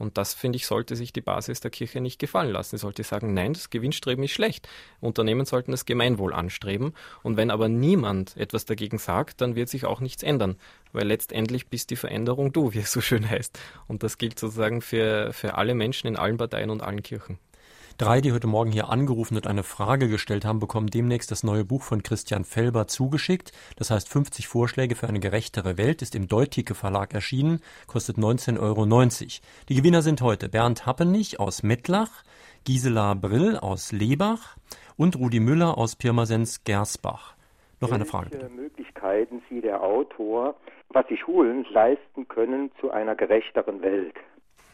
[0.00, 2.78] Und das, finde ich, sollte sich die Basis der Kirche nicht gefallen lassen.
[2.78, 4.66] Sie sollte sagen, nein, das Gewinnstreben ist schlecht.
[4.98, 6.94] Unternehmen sollten das Gemeinwohl anstreben.
[7.22, 10.56] Und wenn aber niemand etwas dagegen sagt, dann wird sich auch nichts ändern.
[10.92, 13.58] Weil letztendlich bist die Veränderung du, wie es so schön heißt.
[13.88, 17.38] Und das gilt sozusagen für, für alle Menschen in allen Parteien und allen Kirchen.
[18.00, 21.66] Drei, die heute Morgen hier angerufen und eine Frage gestellt haben, bekommen demnächst das neue
[21.66, 23.52] Buch von Christian Felber zugeschickt.
[23.76, 28.58] Das heißt 50 Vorschläge für eine gerechtere Welt, ist im Deutike Verlag erschienen, kostet 19,90
[28.58, 28.86] Euro.
[29.68, 32.22] Die Gewinner sind heute Bernd Happenich aus Mettlach,
[32.64, 34.56] Gisela Brill aus Lebach
[34.96, 37.34] und Rudi Müller aus Pirmasens-Gersbach.
[37.80, 38.30] Noch eine Frage.
[38.32, 40.54] Welche Möglichkeiten sieht der Autor,
[40.90, 44.14] was die Schulen leisten können zu einer gerechteren Welt?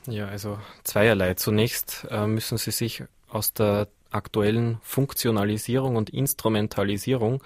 [0.06, 1.34] Ja, also zweierlei.
[1.34, 7.42] Zunächst äh, müssen sie sich aus der aktuellen Funktionalisierung und Instrumentalisierung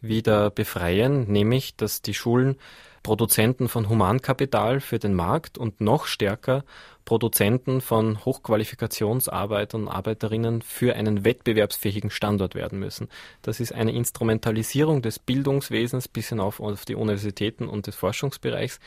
[0.00, 2.56] wieder befreien, nämlich dass die Schulen
[3.04, 6.64] Produzenten von Humankapital für den Markt und noch stärker
[7.04, 13.08] Produzenten von Hochqualifikationsarbeitern und Arbeiterinnen für einen wettbewerbsfähigen Standort werden müssen.
[13.42, 18.80] Das ist eine Instrumentalisierung des Bildungswesens bis hinauf auf die Universitäten und des Forschungsbereichs,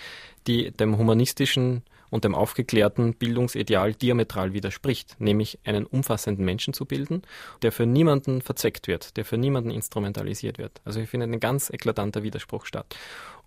[0.47, 7.21] die dem humanistischen und dem aufgeklärten Bildungsideal diametral widerspricht, nämlich einen umfassenden Menschen zu bilden,
[7.61, 10.81] der für niemanden verzweckt wird, der für niemanden instrumentalisiert wird.
[10.85, 12.95] Also ich finde ein ganz eklatanter Widerspruch statt.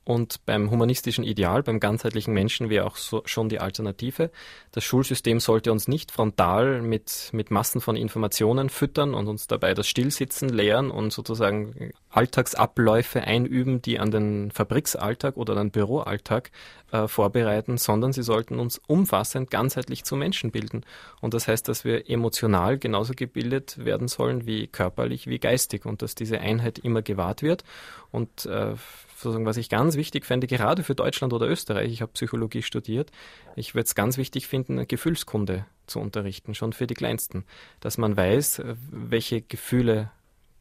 [0.02, 4.30] Und beim humanistischen Ideal, beim ganzheitlichen Menschen wäre auch so schon die Alternative.
[4.72, 9.74] Das Schulsystem sollte uns nicht frontal mit, mit Massen von Informationen füttern und uns dabei
[9.74, 16.50] das Stillsitzen lehren und sozusagen Alltagsabläufe einüben, die an den Fabriksalltag oder den Büroalltag
[16.92, 20.84] äh, vorbereiten, sondern sie sollten uns umfassend ganzheitlich zu Menschen bilden.
[21.20, 26.00] Und das heißt, dass wir emotional genauso gebildet werden sollen wie körperlich, wie geistig und
[26.02, 27.64] dass diese Einheit immer gewahrt wird.
[28.10, 28.74] Und äh,
[29.20, 33.10] sozusagen, was ich ganz wichtig fände, gerade für Deutschland oder Österreich, ich habe Psychologie studiert,
[33.56, 37.44] ich würde es ganz wichtig finden, Gefühlskunde zu unterrichten, schon für die Kleinsten,
[37.80, 40.10] dass man weiß, äh, welche Gefühle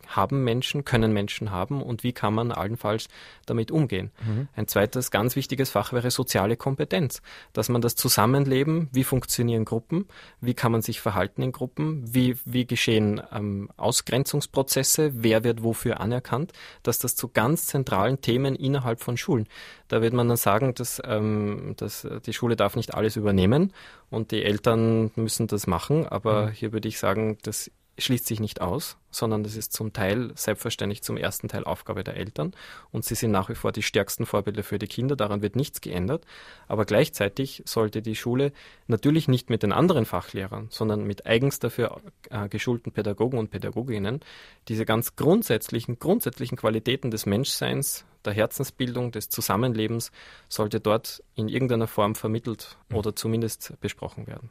[0.09, 3.07] haben Menschen, können Menschen haben und wie kann man allenfalls
[3.45, 4.11] damit umgehen.
[4.25, 4.47] Mhm.
[4.55, 7.21] Ein zweites ganz wichtiges Fach wäre soziale Kompetenz,
[7.53, 10.07] dass man das Zusammenleben, wie funktionieren Gruppen,
[10.41, 15.99] wie kann man sich verhalten in Gruppen, wie, wie geschehen ähm, Ausgrenzungsprozesse, wer wird wofür
[15.99, 16.53] anerkannt,
[16.83, 19.47] dass das zu ganz zentralen Themen innerhalb von Schulen.
[19.87, 23.73] Da wird man dann sagen, dass, ähm, dass die Schule darf nicht alles übernehmen
[24.09, 26.51] und die Eltern müssen das machen, aber mhm.
[26.51, 31.01] hier würde ich sagen, das schließt sich nicht aus, sondern das ist zum Teil selbstverständlich
[31.01, 32.53] zum ersten Teil Aufgabe der Eltern.
[32.91, 35.81] Und sie sind nach wie vor die stärksten Vorbilder für die Kinder, daran wird nichts
[35.81, 36.25] geändert,
[36.67, 38.51] aber gleichzeitig sollte die Schule
[38.87, 44.21] natürlich nicht mit den anderen Fachlehrern, sondern mit eigens dafür äh, geschulten Pädagogen und Pädagoginnen
[44.67, 50.11] diese ganz grundsätzlichen, grundsätzlichen Qualitäten des Menschseins, der Herzensbildung, des Zusammenlebens
[50.49, 54.49] sollte dort in irgendeiner Form vermittelt oder zumindest besprochen werden.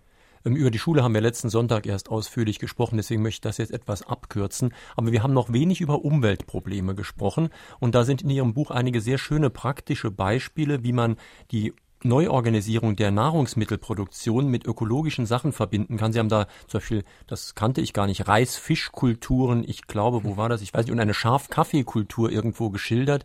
[0.48, 3.58] Ähm, über die Schule haben wir letzten Sonntag erst ausführlich gesprochen, deswegen möchte ich das
[3.58, 4.72] jetzt etwas abkürzen.
[4.96, 9.00] Aber wir haben noch wenig über Umweltprobleme gesprochen und da sind in Ihrem Buch einige
[9.00, 11.16] sehr schöne praktische Beispiele, wie man
[11.50, 11.74] die
[12.04, 16.12] Neuorganisierung der Nahrungsmittelproduktion mit ökologischen Sachen verbinden kann.
[16.12, 20.48] Sie haben da zum Beispiel, das kannte ich gar nicht, Reis-Fischkulturen, ich glaube, wo war
[20.48, 20.62] das?
[20.62, 23.24] Ich weiß nicht, und eine Schaf-Kaffeekultur irgendwo geschildert.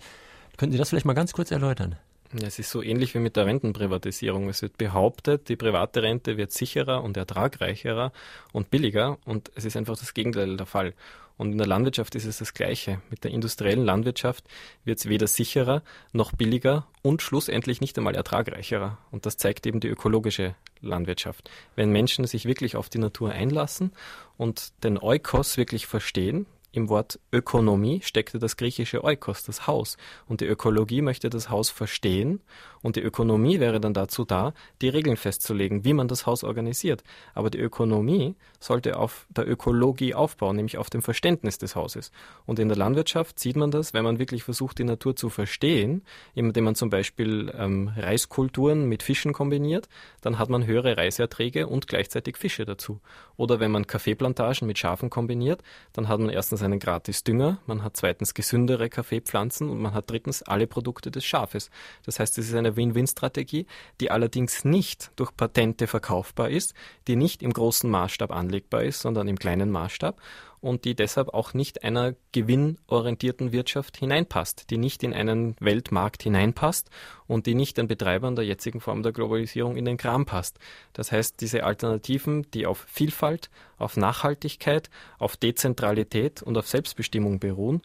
[0.58, 1.96] Könnten Sie das vielleicht mal ganz kurz erläutern?
[2.42, 4.50] Es ist so ähnlich wie mit der Rentenprivatisierung.
[4.50, 8.12] Es wird behauptet, die private Rente wird sicherer und ertragreicherer
[8.52, 10.94] und billiger und es ist einfach das Gegenteil der Fall.
[11.38, 13.02] Und in der Landwirtschaft ist es das Gleiche.
[13.10, 14.46] Mit der industriellen Landwirtschaft
[14.86, 15.82] wird es weder sicherer
[16.12, 18.98] noch billiger und schlussendlich nicht einmal ertragreicherer.
[19.12, 21.50] Und das zeigt eben die ökologische Landwirtschaft.
[21.76, 23.94] Wenn Menschen sich wirklich auf die Natur einlassen
[24.38, 29.96] und den Eukos wirklich verstehen, im Wort Ökonomie steckte das griechische Oikos, das Haus.
[30.28, 32.42] Und die Ökologie möchte das Haus verstehen
[32.82, 37.04] und die Ökonomie wäre dann dazu da, die Regeln festzulegen, wie man das Haus organisiert.
[37.36, 42.12] Aber die Ökonomie sollte auf der Ökologie aufbauen, nämlich auf dem Verständnis des Hauses.
[42.46, 46.04] Und in der Landwirtschaft sieht man das, wenn man wirklich versucht, die Natur zu verstehen,
[46.34, 49.88] indem man zum Beispiel ähm, Reiskulturen mit Fischen kombiniert,
[50.22, 53.00] dann hat man höhere Reiserträge und gleichzeitig Fische dazu.
[53.38, 55.62] Oder wenn man Kaffeeplantagen mit Schafen kombiniert,
[55.94, 60.10] dann hat man erstens einen gratis Dünger, man hat zweitens gesündere Kaffeepflanzen und man hat
[60.10, 61.70] drittens alle Produkte des Schafes.
[62.06, 63.66] Das heißt, es ist eine Win-Win-Strategie,
[64.00, 66.74] die allerdings nicht durch Patente verkaufbar ist,
[67.08, 70.20] die nicht im großen Maßstab anlegbar ist, sondern im kleinen Maßstab
[70.64, 76.90] und die deshalb auch nicht einer gewinnorientierten Wirtschaft hineinpasst, die nicht in einen Weltmarkt hineinpasst
[77.28, 80.60] und die nicht den Betreibern der jetzigen Form der Globalisierung in den Kram passt.
[80.94, 84.90] Das heißt, diese Alternativen, die auf Vielfalt, auf Nachhaltigkeit,
[85.20, 87.82] auf Dezentralität und auf Selbstbestimmung beruhen,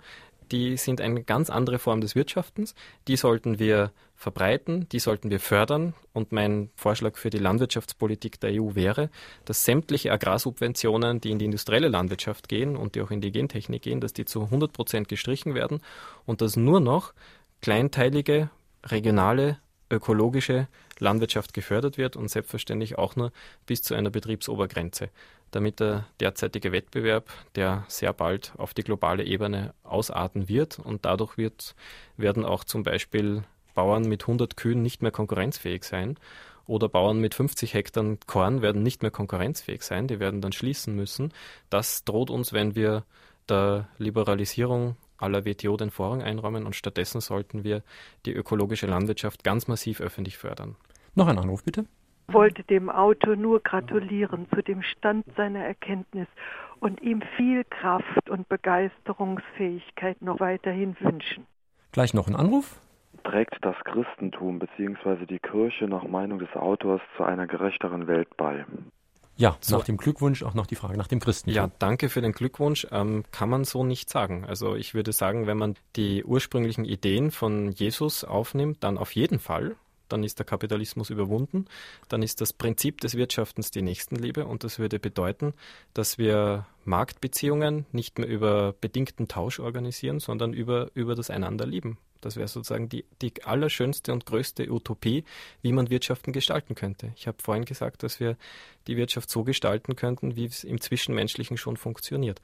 [0.52, 2.74] die sind eine ganz andere Form des Wirtschaftens.
[3.06, 5.94] Die sollten wir verbreiten, die sollten wir fördern.
[6.12, 9.10] Und mein Vorschlag für die Landwirtschaftspolitik der EU wäre,
[9.44, 13.82] dass sämtliche Agrarsubventionen, die in die industrielle Landwirtschaft gehen und die auch in die Gentechnik
[13.82, 15.80] gehen, dass die zu 100 Prozent gestrichen werden
[16.26, 17.14] und dass nur noch
[17.60, 18.50] kleinteilige,
[18.84, 19.58] regionale,
[19.90, 20.68] ökologische
[20.98, 23.32] Landwirtschaft gefördert wird und selbstverständlich auch nur
[23.66, 25.10] bis zu einer Betriebsobergrenze
[25.50, 31.38] damit der derzeitige Wettbewerb, der sehr bald auf die globale Ebene ausarten wird und dadurch
[31.38, 31.74] wird,
[32.16, 36.18] werden auch zum Beispiel Bauern mit 100 Kühen nicht mehr konkurrenzfähig sein
[36.66, 40.94] oder Bauern mit 50 Hektar Korn werden nicht mehr konkurrenzfähig sein, die werden dann schließen
[40.94, 41.32] müssen.
[41.70, 43.04] Das droht uns, wenn wir
[43.48, 47.82] der Liberalisierung aller WTO den Vorrang einräumen und stattdessen sollten wir
[48.26, 50.76] die ökologische Landwirtschaft ganz massiv öffentlich fördern.
[51.14, 51.84] Noch ein Anruf bitte
[52.28, 56.28] wollte dem Autor nur gratulieren zu dem Stand seiner Erkenntnis
[56.78, 61.46] und ihm viel Kraft und Begeisterungsfähigkeit noch weiterhin wünschen.
[61.92, 62.80] Gleich noch ein Anruf.
[63.24, 65.26] Trägt das Christentum bzw.
[65.26, 68.64] die Kirche nach Meinung des Autors zu einer gerechteren Welt bei?
[69.38, 71.54] Ja, so, nach dem Glückwunsch auch noch die Frage nach dem Christentum.
[71.54, 72.86] Ja, danke für den Glückwunsch.
[72.90, 74.44] Ähm, kann man so nicht sagen.
[74.44, 79.38] Also ich würde sagen, wenn man die ursprünglichen Ideen von Jesus aufnimmt, dann auf jeden
[79.38, 79.76] Fall
[80.08, 81.66] dann ist der Kapitalismus überwunden,
[82.08, 85.54] dann ist das Prinzip des Wirtschaftens die Nächstenliebe und das würde bedeuten,
[85.94, 91.98] dass wir Marktbeziehungen nicht mehr über bedingten Tausch organisieren, sondern über, über das Einanderlieben.
[92.20, 95.24] Das wäre sozusagen die, die allerschönste und größte Utopie,
[95.62, 97.12] wie man Wirtschaften gestalten könnte.
[97.16, 98.36] Ich habe vorhin gesagt, dass wir
[98.86, 102.40] die Wirtschaft so gestalten könnten, wie es im Zwischenmenschlichen schon funktioniert.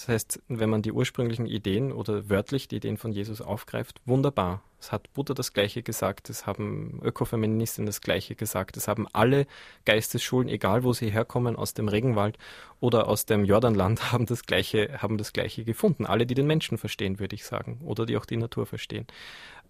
[0.00, 4.62] Das heißt, wenn man die ursprünglichen Ideen oder wörtlich die Ideen von Jesus aufgreift, wunderbar.
[4.80, 9.46] Es hat Buddha das Gleiche gesagt, es haben Ökofeministinnen das Gleiche gesagt, es haben alle
[9.84, 12.38] Geistesschulen, egal wo sie herkommen, aus dem Regenwald
[12.80, 16.06] oder aus dem Jordanland, haben das Gleiche, haben das Gleiche gefunden.
[16.06, 19.06] Alle, die den Menschen verstehen, würde ich sagen, oder die auch die Natur verstehen.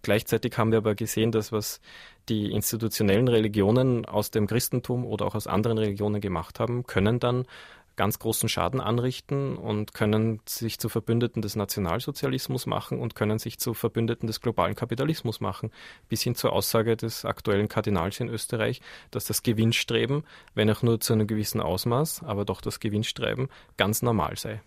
[0.01, 1.81] Gleichzeitig haben wir aber gesehen, dass was
[2.29, 7.45] die institutionellen Religionen aus dem Christentum oder auch aus anderen Religionen gemacht haben, können dann
[7.95, 13.59] ganz großen Schaden anrichten und können sich zu Verbündeten des Nationalsozialismus machen und können sich
[13.59, 15.71] zu Verbündeten des globalen Kapitalismus machen,
[16.09, 18.81] bis hin zur Aussage des aktuellen Kardinals in Österreich,
[19.11, 20.23] dass das Gewinnstreben,
[20.53, 24.61] wenn auch nur zu einem gewissen Ausmaß, aber doch das Gewinnstreben ganz normal sei.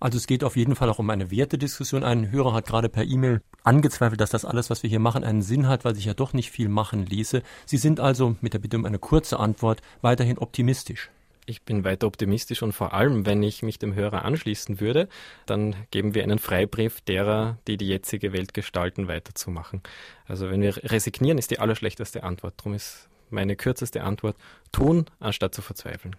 [0.00, 2.04] Also es geht auf jeden Fall auch um eine Wertediskussion.
[2.04, 5.42] Ein Hörer hat gerade per E-Mail angezweifelt, dass das alles, was wir hier machen, einen
[5.42, 7.42] Sinn hat, weil sich ja doch nicht viel machen ließe.
[7.64, 11.10] Sie sind also mit der Bitte um eine kurze Antwort weiterhin optimistisch.
[11.46, 15.08] Ich bin weiter optimistisch und vor allem, wenn ich mich dem Hörer anschließen würde,
[15.44, 19.82] dann geben wir einen Freibrief derer, die die jetzige Welt gestalten, weiterzumachen.
[20.26, 22.54] Also wenn wir resignieren, ist die allerschlechteste Antwort.
[22.56, 24.36] Darum ist meine kürzeste Antwort
[24.72, 26.16] tun, anstatt zu verzweifeln.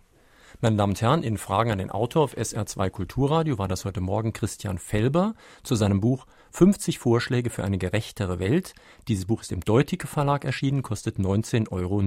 [0.61, 4.01] Meine Damen und Herren, in Fragen an den Autor auf SR2 Kulturradio war das heute
[4.01, 8.75] Morgen Christian Felber zu seinem Buch 50 Vorschläge für eine gerechtere Welt.
[9.09, 12.01] Dieses Buch ist im Deutike Verlag erschienen, kostet 19,90 Euro.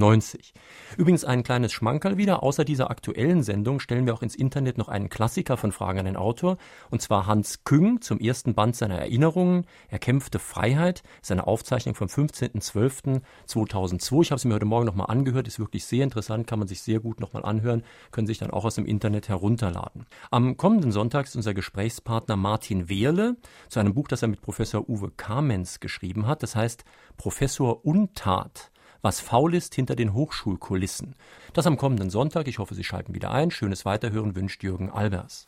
[0.97, 2.43] Übrigens ein kleines Schmankerl wieder.
[2.43, 6.07] Außer dieser aktuellen Sendung stellen wir auch ins Internet noch einen Klassiker von Fragen an
[6.07, 6.57] den Autor,
[6.91, 9.67] und zwar Hans Küng zum ersten Band seiner Erinnerungen.
[9.89, 14.23] Erkämpfte Freiheit ist eine Aufzeichnung vom 15.12.2002.
[14.23, 16.81] Ich habe sie mir heute Morgen nochmal angehört, ist wirklich sehr interessant, kann man sich
[16.81, 17.83] sehr gut nochmal anhören,
[18.13, 20.07] können sich dann auch aus dem Internet herunterladen.
[20.31, 23.37] Am kommenden Sonntag ist unser Gesprächspartner Martin Wehrle
[23.69, 26.43] zu einem Buch, das er mit Professor Uwe Kamens geschrieben hat.
[26.43, 26.85] Das heißt
[27.17, 28.71] Professor Untat
[29.01, 31.15] was faul ist hinter den Hochschulkulissen.
[31.53, 32.49] Das am kommenden Sonntag.
[32.49, 33.53] Ich hoffe, Sie schalten wieder ein.
[33.53, 35.48] Schönes Weiterhören wünscht Jürgen Albers.